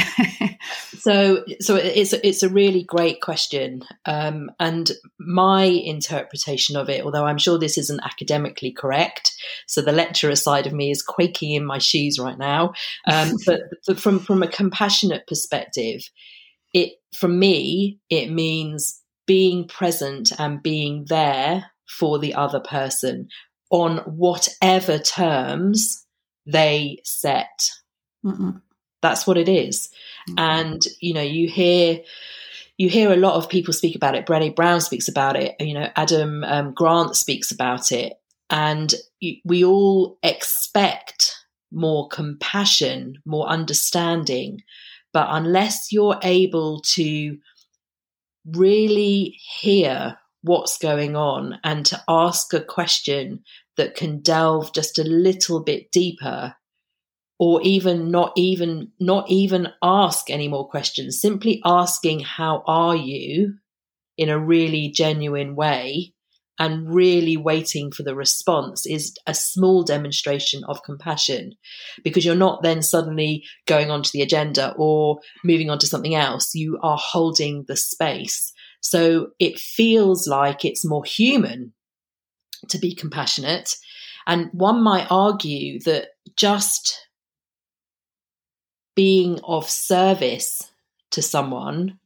so, 0.99 1.45
so 1.61 1.77
it's 1.77 2.13
it's 2.13 2.43
a 2.43 2.49
really 2.49 2.83
great 2.83 3.21
question, 3.21 3.83
um, 4.05 4.51
and 4.61 4.93
my 5.19 5.65
interpretation 5.65 6.77
of 6.77 6.91
it, 6.91 7.05
although 7.05 7.25
I'm 7.25 7.39
sure 7.39 7.59
this 7.59 7.79
isn't 7.79 8.05
academically 8.05 8.73
correct, 8.73 9.33
so 9.67 9.81
the 9.81 9.93
lecturer 9.93 10.37
side 10.37 10.67
of 10.67 10.73
me 10.73 10.91
is 10.91 11.03
quaking 11.03 11.53
in 11.53 11.65
my 11.65 11.79
shoes 11.79 12.19
right 12.19 12.39
now. 12.39 12.75
Um, 13.07 13.37
but, 13.47 13.61
but 13.87 13.99
from 13.99 14.19
from 14.19 14.43
a 14.43 14.49
compassionate 14.49 15.27
perspective, 15.27 16.03
it 16.75 16.93
for 17.17 17.29
me 17.29 17.99
it 18.11 18.31
means 18.31 19.01
being 19.27 19.67
present 19.67 20.33
and 20.39 20.63
being 20.63 21.07
there 21.09 21.65
for 21.87 22.19
the 22.19 22.35
other 22.35 22.61
person 22.61 23.29
on 23.75 23.97
whatever 24.07 25.01
terms 25.01 26.07
they 26.47 27.01
set. 27.03 27.69
Mm-mm. 28.25 28.63
That's 29.03 29.27
what 29.27 29.37
it 29.37 29.49
is. 29.49 29.89
Mm-hmm. 30.31 30.39
And 30.39 30.83
you 31.01 31.13
know, 31.13 31.23
you 31.23 31.49
hear 31.49 32.01
you 32.79 32.89
hear 32.89 33.13
a 33.13 33.17
lot 33.17 33.35
of 33.35 33.49
people 33.49 33.75
speak 33.75 33.97
about 33.97 34.15
it. 34.15 34.27
Brené 34.27 34.55
Brown 34.55 34.81
speaks 34.81 35.09
about 35.09 35.35
it. 35.35 35.57
You 35.59 35.75
know, 35.75 35.89
Adam 35.97 36.45
um, 36.45 36.73
Grant 36.73 37.17
speaks 37.17 37.51
about 37.51 37.91
it, 37.91 38.13
and 38.49 38.95
we 39.45 39.65
all 39.65 40.19
expect 40.23 41.35
more 41.73 42.07
compassion, 42.07 43.17
more 43.27 43.49
understanding. 43.49 44.61
But 45.13 45.27
unless 45.31 45.91
you're 45.91 46.21
able 46.23 46.81
to 46.95 47.39
really 48.47 49.37
hear 49.61 50.17
what's 50.43 50.77
going 50.77 51.17
on 51.17 51.59
and 51.65 51.87
to 51.87 52.01
ask 52.07 52.53
a 52.53 52.61
question 52.61 53.43
that 53.77 53.95
can 53.95 54.21
delve 54.21 54.73
just 54.73 54.99
a 54.99 55.05
little 55.05 55.63
bit 55.63 55.91
deeper 55.93 56.55
or 57.39 57.61
even 57.63 58.11
not 58.11 58.33
even 58.37 58.91
not 59.01 59.29
even 59.29 59.69
ask 59.83 60.31
any 60.31 60.49
more 60.49 60.69
questions 60.69 61.21
simply 61.21 61.61
asking 61.65 62.21
how 62.21 62.63
are 62.67 62.97
you 62.97 63.55
in 64.17 64.29
a 64.29 64.39
really 64.39 64.89
genuine 64.89 65.57
way 65.57 66.15
and 66.59 66.95
really 66.95 67.37
waiting 67.37 67.91
for 67.91 68.03
the 68.03 68.15
response 68.15 68.87
is 68.87 69.15
a 69.27 69.35
small 69.35 69.83
demonstration 69.83 70.63
of 70.69 70.83
compassion 70.85 71.53
because 72.05 72.25
you're 72.25 72.37
not 72.37 72.63
then 72.63 72.81
suddenly 72.81 73.45
going 73.67 73.91
onto 73.91 74.11
the 74.13 74.23
agenda 74.23 74.73
or 74.79 75.19
moving 75.43 75.69
on 75.69 75.79
to 75.79 75.87
something 75.87 76.15
else. 76.15 76.55
You 76.55 76.79
are 76.83 76.99
holding 77.01 77.65
the 77.67 77.77
space. 77.77 78.53
So 78.81 79.29
it 79.41 79.59
feels 79.59 80.29
like 80.29 80.65
it's 80.65 80.87
more 80.87 81.05
human 81.05 81.73
to 82.71 82.79
be 82.79 82.95
compassionate. 82.95 83.77
And 84.27 84.51
one 84.53 84.83
might 84.83 85.07
argue 85.11 85.81
that 85.81 86.11
just 86.37 87.07
being 88.95 89.41
of 89.45 89.69
service 89.69 90.71
to 91.11 91.23
someone 91.23 91.99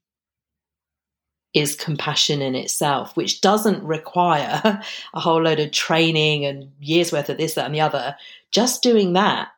is 1.54 1.74
compassion 1.74 2.42
in 2.42 2.54
itself, 2.54 3.16
which 3.16 3.40
doesn't 3.40 3.82
require 3.82 4.60
a 5.14 5.20
whole 5.20 5.42
load 5.42 5.60
of 5.60 5.70
training 5.70 6.44
and 6.44 6.70
years 6.80 7.12
worth 7.12 7.30
of 7.30 7.38
this, 7.38 7.54
that, 7.54 7.66
and 7.66 7.74
the 7.74 7.80
other. 7.80 8.16
Just 8.50 8.82
doing 8.82 9.14
that, 9.14 9.48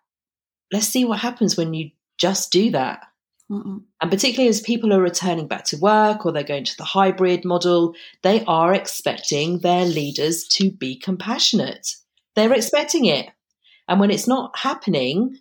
let's 0.73 0.87
see 0.87 1.05
what 1.05 1.19
happens 1.19 1.57
when 1.57 1.75
you 1.75 1.91
just 2.17 2.53
do 2.53 2.71
that. 2.71 3.10
Mm-mm. 3.51 3.83
And 4.01 4.11
particularly 4.11 4.49
as 4.49 4.61
people 4.61 4.93
are 4.93 5.03
returning 5.03 5.49
back 5.49 5.65
to 5.67 5.79
work 5.79 6.25
or 6.25 6.31
they're 6.31 6.45
going 6.45 6.65
to 6.65 6.77
the 6.77 6.85
hybrid 6.85 7.45
model, 7.45 7.95
they 8.23 8.45
are 8.45 8.73
expecting 8.73 9.59
their 9.59 9.85
leaders 9.85 10.47
to 10.49 10.71
be 10.71 10.97
compassionate. 10.97 11.97
They're 12.37 12.53
expecting 12.53 13.07
it. 13.07 13.27
And 13.89 13.99
when 13.99 14.13
it's 14.13 14.29
not 14.29 14.57
happening, 14.57 15.39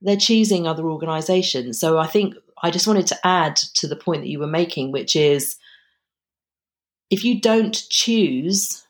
they're 0.00 0.16
choosing 0.16 0.66
other 0.66 0.90
organizations. 0.90 1.78
So 1.78 1.98
I 1.98 2.08
think 2.08 2.34
I 2.62 2.70
just 2.70 2.86
wanted 2.86 3.06
to 3.08 3.26
add 3.26 3.56
to 3.74 3.86
the 3.86 3.96
point 3.96 4.22
that 4.22 4.28
you 4.28 4.40
were 4.40 4.46
making, 4.48 4.90
which 4.90 5.14
is 5.14 5.56
if 7.10 7.24
you 7.24 7.40
don't 7.40 7.74
choose 7.90 8.84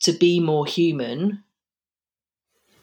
to 0.00 0.12
be 0.12 0.40
more 0.40 0.64
human, 0.64 1.42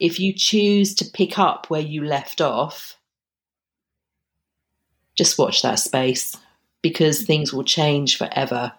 if 0.03 0.19
you 0.19 0.33
choose 0.33 0.93
to 0.95 1.05
pick 1.05 1.39
up 1.39 1.69
where 1.69 1.79
you 1.79 2.03
left 2.03 2.41
off, 2.41 2.97
just 5.15 5.39
watch 5.39 5.61
that 5.61 5.79
space 5.79 6.35
because 6.81 7.23
things 7.23 7.53
will 7.53 7.63
change 7.63 8.17
forever 8.17 8.73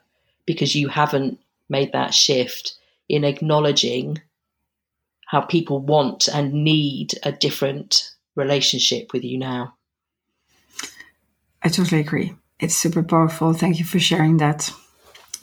because 0.44 0.74
you 0.74 0.88
haven't 0.88 1.40
made 1.66 1.92
that 1.92 2.12
shift 2.12 2.74
in 3.08 3.24
acknowledging 3.24 4.20
how 5.26 5.40
people 5.40 5.78
want 5.78 6.28
and 6.28 6.52
need 6.52 7.14
a 7.22 7.32
different 7.32 8.10
relationship 8.36 9.14
with 9.14 9.24
you 9.24 9.38
now. 9.38 9.74
I 11.62 11.70
totally 11.70 12.02
agree. 12.02 12.34
It's 12.60 12.74
super 12.74 13.02
powerful. 13.02 13.54
Thank 13.54 13.78
you 13.78 13.86
for 13.86 13.98
sharing 13.98 14.36
that. 14.36 14.70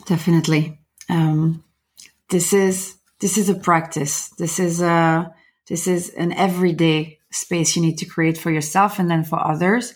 Definitely. 0.06 0.78
Um, 1.10 1.64
this 2.28 2.52
is 2.52 2.94
this 3.18 3.36
is 3.36 3.48
a 3.48 3.54
practice. 3.56 4.28
This 4.38 4.60
is 4.60 4.80
a 4.80 5.34
this 5.68 5.86
is 5.86 6.10
an 6.10 6.32
everyday 6.32 7.18
space 7.30 7.76
you 7.76 7.82
need 7.82 7.98
to 7.98 8.06
create 8.06 8.38
for 8.38 8.50
yourself 8.50 8.98
and 8.98 9.10
then 9.10 9.24
for 9.24 9.38
others. 9.44 9.94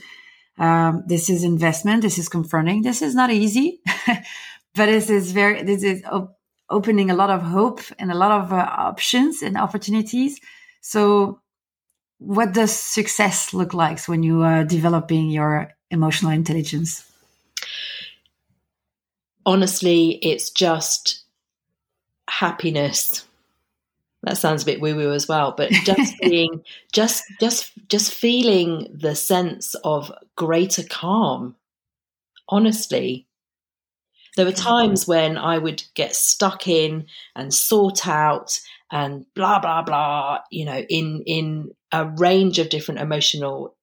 Um, 0.59 1.05
this 1.07 1.29
is 1.29 1.45
investment. 1.45 2.03
This 2.03 2.19
is 2.19 2.29
confronting. 2.29 2.83
This 2.83 3.03
is 3.03 3.15
not 3.15 3.31
easy, 3.31 3.81
but 4.07 4.87
this 4.87 5.11
is 5.11 5.33
very. 5.33 5.63
This 5.63 5.83
is 5.83 6.03
op- 6.05 6.39
opening 6.71 7.11
a 7.11 7.15
lot 7.15 7.31
of 7.31 7.43
hope 7.43 7.81
and 7.99 8.11
a 8.11 8.15
lot 8.15 8.33
of 8.33 8.53
uh, 8.53 8.57
options 8.57 9.43
and 9.43 9.57
opportunities. 9.57 10.41
So, 10.81 11.41
what 12.19 12.55
does 12.55 12.73
success 12.75 13.53
look 13.53 13.75
like 13.75 14.01
when 14.07 14.23
you 14.23 14.43
are 14.43 14.65
developing 14.65 15.29
your 15.29 15.73
emotional 15.91 16.33
intelligence? 16.33 17.05
Honestly, 19.45 20.19
it's 20.23 20.51
just 20.51 21.25
happiness. 22.29 23.25
That 24.27 24.37
sounds 24.37 24.65
a 24.65 24.67
bit 24.67 24.81
woo 24.81 24.97
woo 24.97 25.13
as 25.13 25.29
well, 25.29 25.55
but 25.57 25.71
just 25.85 26.19
being, 26.21 26.63
just, 26.93 27.25
just, 27.41 27.73
just 27.89 28.13
feeling 28.13 28.89
the 28.93 29.15
sense 29.15 29.75
of 29.85 30.13
greater 30.37 30.83
calm. 30.83 31.55
Honestly, 32.49 33.27
there 34.37 34.45
were 34.45 34.53
times 34.53 35.09
when 35.09 35.39
I 35.39 35.59
would 35.59 35.83
get 35.95 36.15
stuck 36.15 36.69
in 36.69 37.07
and 37.35 37.55
sort 37.55 38.07
out 38.07 38.61
and 38.93 39.25
blah 39.35 39.59
blah 39.59 39.83
blah, 39.83 40.41
you 40.51 40.65
know, 40.65 40.79
in 40.79 41.23
in 41.27 41.71
a 41.91 42.07
range 42.07 42.59
of 42.59 42.69
different 42.69 43.01
emotional 43.01 43.75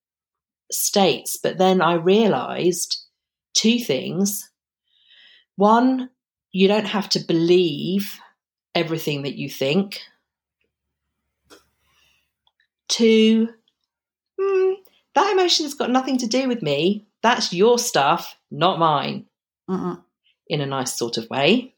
states. 0.72 1.38
But 1.42 1.58
then 1.58 1.82
I 1.82 1.96
realized 1.96 3.02
two 3.56 3.80
things. 3.80 4.50
One, 5.56 6.10
you 6.52 6.68
don't 6.68 6.86
have 6.86 7.10
to 7.10 7.20
believe 7.20 8.20
everything 8.76 9.24
that 9.24 9.36
you 9.36 9.50
think. 9.50 10.02
Two, 12.94 13.50
mm, 14.40 14.76
that 15.16 15.34
emotion's 15.34 15.74
got 15.74 15.90
nothing 15.90 16.20
to 16.20 16.28
do 16.28 16.48
with 16.48 16.62
me. 16.62 17.08
That's 17.24 17.52
your 17.52 17.80
stuff, 17.80 18.38
not 18.52 18.78
mine, 18.78 19.26
uh-uh. 19.68 19.96
in 20.48 20.62
a 20.62 20.68
nice 20.68 20.96
sort 20.96 21.18
of 21.18 21.28
way. 21.28 21.74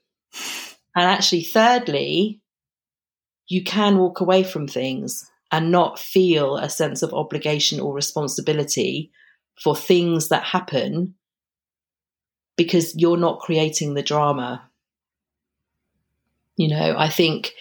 And 0.94 1.06
actually, 1.06 1.44
thirdly, 1.44 2.42
you 3.48 3.64
can 3.64 3.98
walk 3.98 4.20
away 4.20 4.44
from 4.44 4.68
things 4.68 5.32
and 5.54 5.72
not 5.72 6.00
feel 6.00 6.58
a 6.58 6.70
sense 6.70 7.02
of 7.02 7.14
obligation 7.14 7.80
or 7.80 7.94
responsibility 7.94 9.10
for 9.64 9.74
things 9.74 10.28
that 10.28 10.44
happen 10.44 11.16
because 12.58 12.94
you're 12.98 13.16
not 13.16 13.40
creating 13.40 13.94
the 13.94 14.04
drama. 14.04 14.70
You 16.58 16.68
know, 16.68 16.96
I 16.98 17.08
think 17.08 17.54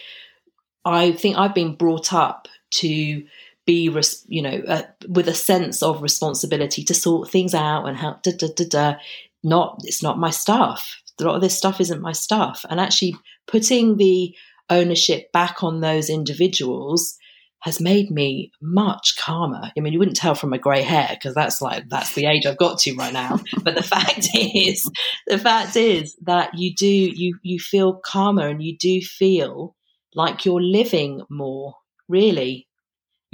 I 0.84 1.12
think 1.12 1.36
I've 1.36 1.54
been 1.54 1.76
brought 1.76 2.12
up 2.12 2.48
to 2.78 3.24
be, 3.66 3.88
res- 3.88 4.24
you 4.28 4.42
know, 4.42 4.62
uh, 4.66 4.82
with 5.08 5.28
a 5.28 5.34
sense 5.34 5.82
of 5.82 6.02
responsibility 6.02 6.84
to 6.84 6.94
sort 6.94 7.30
things 7.30 7.54
out 7.54 7.86
and 7.86 7.96
help. 7.96 8.22
Da, 8.22 8.32
da, 8.36 8.48
da, 8.54 8.64
da. 8.68 8.94
Not, 9.42 9.80
it's 9.84 10.02
not 10.02 10.18
my 10.18 10.30
stuff. 10.30 11.00
A 11.20 11.24
lot 11.24 11.36
of 11.36 11.40
this 11.42 11.56
stuff 11.56 11.80
isn't 11.80 12.00
my 12.00 12.12
stuff. 12.12 12.64
And 12.68 12.80
actually 12.80 13.16
putting 13.46 13.96
the 13.96 14.34
ownership 14.70 15.30
back 15.32 15.62
on 15.62 15.80
those 15.80 16.08
individuals 16.08 17.16
has 17.64 17.80
made 17.80 18.10
me 18.10 18.52
much 18.60 19.16
calmer. 19.18 19.72
I 19.74 19.80
mean, 19.80 19.94
you 19.94 19.98
wouldn't 19.98 20.18
tell 20.18 20.34
from 20.34 20.50
my 20.50 20.58
grey 20.58 20.82
hair 20.82 21.08
because 21.10 21.34
that's 21.34 21.62
like 21.62 21.88
that's 21.88 22.14
the 22.14 22.26
age 22.26 22.44
I've 22.44 22.58
got 22.58 22.78
to 22.80 22.94
right 22.94 23.12
now. 23.12 23.40
but 23.62 23.74
the 23.74 23.82
fact 23.82 24.28
is, 24.34 24.90
the 25.26 25.38
fact 25.38 25.74
is 25.74 26.14
that 26.22 26.50
you 26.54 26.74
do 26.74 26.86
you 26.86 27.38
you 27.42 27.58
feel 27.58 27.94
calmer 28.04 28.46
and 28.48 28.62
you 28.62 28.76
do 28.76 29.00
feel 29.00 29.74
like 30.14 30.44
you're 30.44 30.62
living 30.62 31.22
more. 31.30 31.74
Really, 32.06 32.68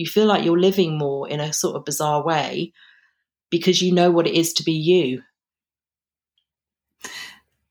you 0.00 0.06
feel 0.06 0.26
like 0.26 0.44
you're 0.44 0.58
living 0.58 0.96
more 0.96 1.28
in 1.28 1.40
a 1.40 1.52
sort 1.52 1.76
of 1.76 1.84
bizarre 1.84 2.24
way 2.24 2.72
because 3.50 3.82
you 3.82 3.92
know 3.92 4.10
what 4.10 4.26
it 4.26 4.34
is 4.34 4.54
to 4.54 4.64
be 4.64 4.72
you. 4.72 5.22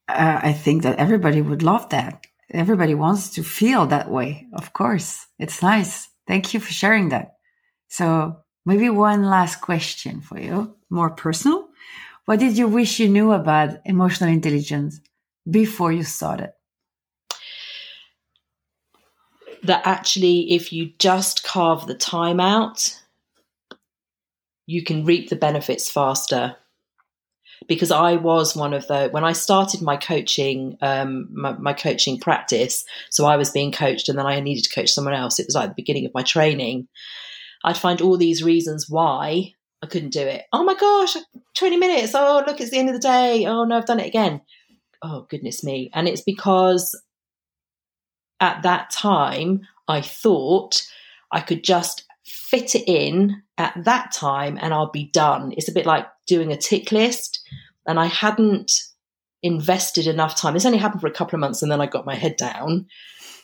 Uh, 0.08 0.40
I 0.44 0.54
think 0.54 0.84
that 0.84 1.00
everybody 1.00 1.42
would 1.42 1.64
love 1.64 1.90
that. 1.90 2.26
Everybody 2.52 2.94
wants 2.94 3.30
to 3.32 3.44
feel 3.44 3.88
that 3.88 4.10
way. 4.10 4.48
Of 4.54 4.74
course, 4.74 5.26
it's 5.40 5.62
nice. 5.64 6.10
Thank 6.28 6.54
you 6.54 6.60
for 6.60 6.72
sharing 6.72 7.10
that. 7.10 7.36
So 7.88 8.38
maybe 8.66 8.90
one 8.90 9.24
last 9.26 9.62
question 9.62 10.22
for 10.22 10.40
you, 10.40 10.76
more 10.90 11.10
personal. 11.10 11.68
What 12.26 12.40
did 12.40 12.58
you 12.58 12.68
wish 12.68 13.00
you 13.00 13.10
knew 13.10 13.32
about 13.32 13.80
emotional 13.86 14.30
intelligence 14.30 15.00
before 15.50 15.92
you 15.92 16.04
started? 16.04 16.52
That 19.64 19.86
actually, 19.86 20.54
if 20.54 20.72
you 20.72 20.92
just 21.00 21.44
carve 21.44 21.86
the 21.86 21.96
time 21.96 22.40
out, 22.40 22.98
you 24.66 24.84
can 24.84 25.06
reap 25.06 25.30
the 25.30 25.36
benefits 25.36 25.90
faster 25.90 26.56
because 27.68 27.92
I 27.92 28.16
was 28.16 28.56
one 28.56 28.74
of 28.74 28.88
the 28.88 29.10
when 29.10 29.24
I 29.24 29.32
started 29.34 29.82
my 29.82 29.98
coaching 29.98 30.78
um, 30.82 31.30
my, 31.32 31.54
my, 31.54 31.74
coaching 31.74 32.20
practice. 32.20 32.84
So 33.10 33.26
I 33.26 33.38
was 33.38 33.52
being 33.52 33.72
coached, 33.72 34.10
and 34.10 34.18
then 34.18 34.26
I 34.26 34.40
needed 34.40 34.64
to 34.66 34.74
coach 34.74 34.90
someone 34.90 35.14
else. 35.14 35.40
It 35.40 35.48
was 35.48 35.56
like 35.56 35.70
the 35.70 35.76
beginning 35.76 36.06
of 36.06 36.14
my 36.14 36.24
training. 36.24 36.88
I'd 37.64 37.78
find 37.78 38.02
all 38.02 38.18
these 38.18 38.44
reasons 38.44 38.90
why 38.90 39.54
I 39.82 39.88
couldn't 39.88 40.14
do 40.14 40.22
it. 40.22 40.46
Oh 40.52 40.64
my 40.64 40.76
gosh, 40.76 41.16
twenty 41.56 41.78
minutes! 41.78 42.14
Oh 42.16 42.44
look, 42.46 42.60
it's 42.60 42.72
the 42.72 42.80
end 42.80 42.90
of 42.90 42.96
the 42.96 43.00
day. 43.00 43.46
Oh 43.46 43.64
no, 43.64 43.78
I've 43.78 43.86
done 43.86 44.00
it 44.00 44.08
again. 44.08 44.42
Oh 45.04 45.28
goodness 45.30 45.64
me! 45.64 45.92
And 45.94 46.08
it's 46.08 46.22
because 46.22 47.00
at 48.40 48.64
that 48.64 48.90
time 48.90 49.62
I 49.88 50.02
thought 50.02 50.86
I 51.32 51.42
could 51.42 51.64
just 51.64 52.06
fit 52.24 52.76
it 52.76 52.88
in 52.88 53.42
at 53.58 53.74
that 53.84 54.12
time 54.12 54.58
and 54.62 54.74
I'll 54.74 54.92
be 54.92 55.10
done. 55.12 55.54
It's 55.58 55.68
a 55.68 55.74
bit 55.74 55.86
like 55.86 56.08
doing 56.28 56.52
a 56.52 56.58
tick 56.58 56.92
list. 56.92 57.42
and 57.88 58.00
I 58.00 58.06
hadn't 58.06 58.72
invested 59.42 60.06
enough 60.06 60.36
time. 60.36 60.54
This 60.54 60.66
only 60.66 60.78
happened 60.78 61.02
for 61.02 61.08
a 61.08 61.14
couple 61.14 61.36
of 61.36 61.40
months 61.40 61.64
and 61.64 61.72
then 61.72 61.82
I 61.82 61.88
got 61.88 62.06
my 62.06 62.16
head 62.16 62.36
down. 62.38 62.86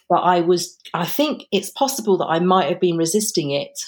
But 0.07 0.19
I 0.19 0.41
was, 0.41 0.77
I 0.93 1.05
think 1.05 1.45
it's 1.51 1.71
possible 1.71 2.17
that 2.19 2.27
I 2.27 2.39
might 2.39 2.69
have 2.69 2.79
been 2.79 2.97
resisting 2.97 3.51
it 3.51 3.79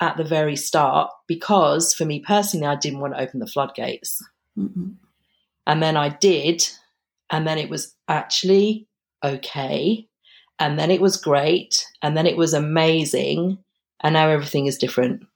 at 0.00 0.16
the 0.16 0.24
very 0.24 0.56
start 0.56 1.10
because 1.26 1.94
for 1.94 2.04
me 2.04 2.20
personally, 2.20 2.66
I 2.66 2.76
didn't 2.76 3.00
want 3.00 3.14
to 3.14 3.20
open 3.20 3.40
the 3.40 3.46
floodgates. 3.46 4.22
Mm-hmm. 4.58 4.90
And 5.66 5.82
then 5.82 5.96
I 5.96 6.10
did. 6.10 6.68
And 7.30 7.46
then 7.46 7.56
it 7.56 7.70
was 7.70 7.94
actually 8.08 8.88
okay. 9.24 10.06
And 10.58 10.78
then 10.78 10.90
it 10.90 11.00
was 11.00 11.16
great. 11.16 11.86
And 12.02 12.16
then 12.16 12.26
it 12.26 12.36
was 12.36 12.54
amazing. 12.54 13.58
And 14.02 14.14
now 14.14 14.28
everything 14.28 14.66
is 14.66 14.78
different. 14.78 15.26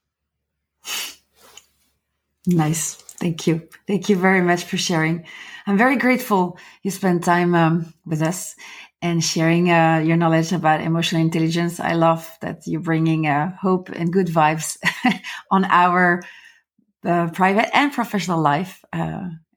Nice. 2.46 2.94
Thank 2.94 3.46
you. 3.46 3.68
Thank 3.86 4.08
you 4.08 4.16
very 4.16 4.40
much 4.40 4.64
for 4.64 4.76
sharing. 4.76 5.26
I'm 5.66 5.76
very 5.76 5.96
grateful 5.96 6.58
you 6.82 6.90
spent 6.90 7.24
time 7.24 7.54
um, 7.54 7.92
with 8.06 8.22
us 8.22 8.54
and 9.02 9.22
sharing 9.22 9.70
uh, 9.70 9.98
your 10.04 10.16
knowledge 10.16 10.52
about 10.52 10.80
emotional 10.80 11.20
intelligence. 11.20 11.78
I 11.78 11.92
love 11.92 12.36
that 12.40 12.66
you're 12.66 12.80
bringing 12.80 13.26
uh, 13.26 13.54
hope 13.60 13.90
and 13.90 14.12
good 14.12 14.28
vibes 14.28 14.78
on 15.50 15.64
our 15.66 16.22
uh, 17.04 17.28
private 17.30 17.74
and 17.76 17.92
professional 17.92 18.40
life. 18.40 18.84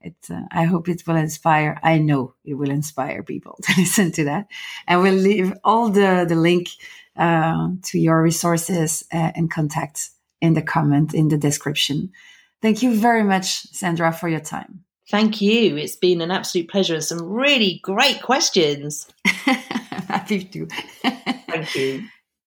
Uh, 0.03 0.07
it, 0.07 0.15
uh, 0.29 0.41
I 0.51 0.63
hope 0.63 0.89
it 0.89 1.03
will 1.07 1.15
inspire. 1.15 1.79
I 1.83 1.97
know 1.97 2.33
it 2.43 2.55
will 2.55 2.69
inspire 2.69 3.23
people 3.23 3.59
to 3.63 3.73
listen 3.77 4.11
to 4.13 4.25
that. 4.25 4.47
And 4.87 5.01
we'll 5.01 5.13
leave 5.13 5.53
all 5.63 5.89
the 5.89 6.25
the 6.27 6.35
link 6.35 6.69
uh, 7.17 7.69
to 7.83 7.99
your 7.99 8.21
resources 8.21 9.03
and 9.11 9.51
contacts 9.51 10.11
in 10.39 10.53
the 10.53 10.61
comment 10.61 11.13
in 11.13 11.27
the 11.27 11.37
description. 11.37 12.11
Thank 12.61 12.83
you 12.83 12.95
very 12.95 13.23
much, 13.23 13.63
Sandra, 13.73 14.11
for 14.13 14.29
your 14.29 14.39
time. 14.39 14.83
Thank 15.09 15.41
you. 15.41 15.75
It's 15.77 15.95
been 15.95 16.21
an 16.21 16.31
absolute 16.31 16.69
pleasure 16.69 16.95
and 16.95 17.03
some 17.03 17.21
really 17.21 17.79
great 17.83 18.21
questions. 18.21 19.07
Happy 19.25 20.43
to. 20.43 20.67
Thank 20.67 21.75
you. 21.75 22.03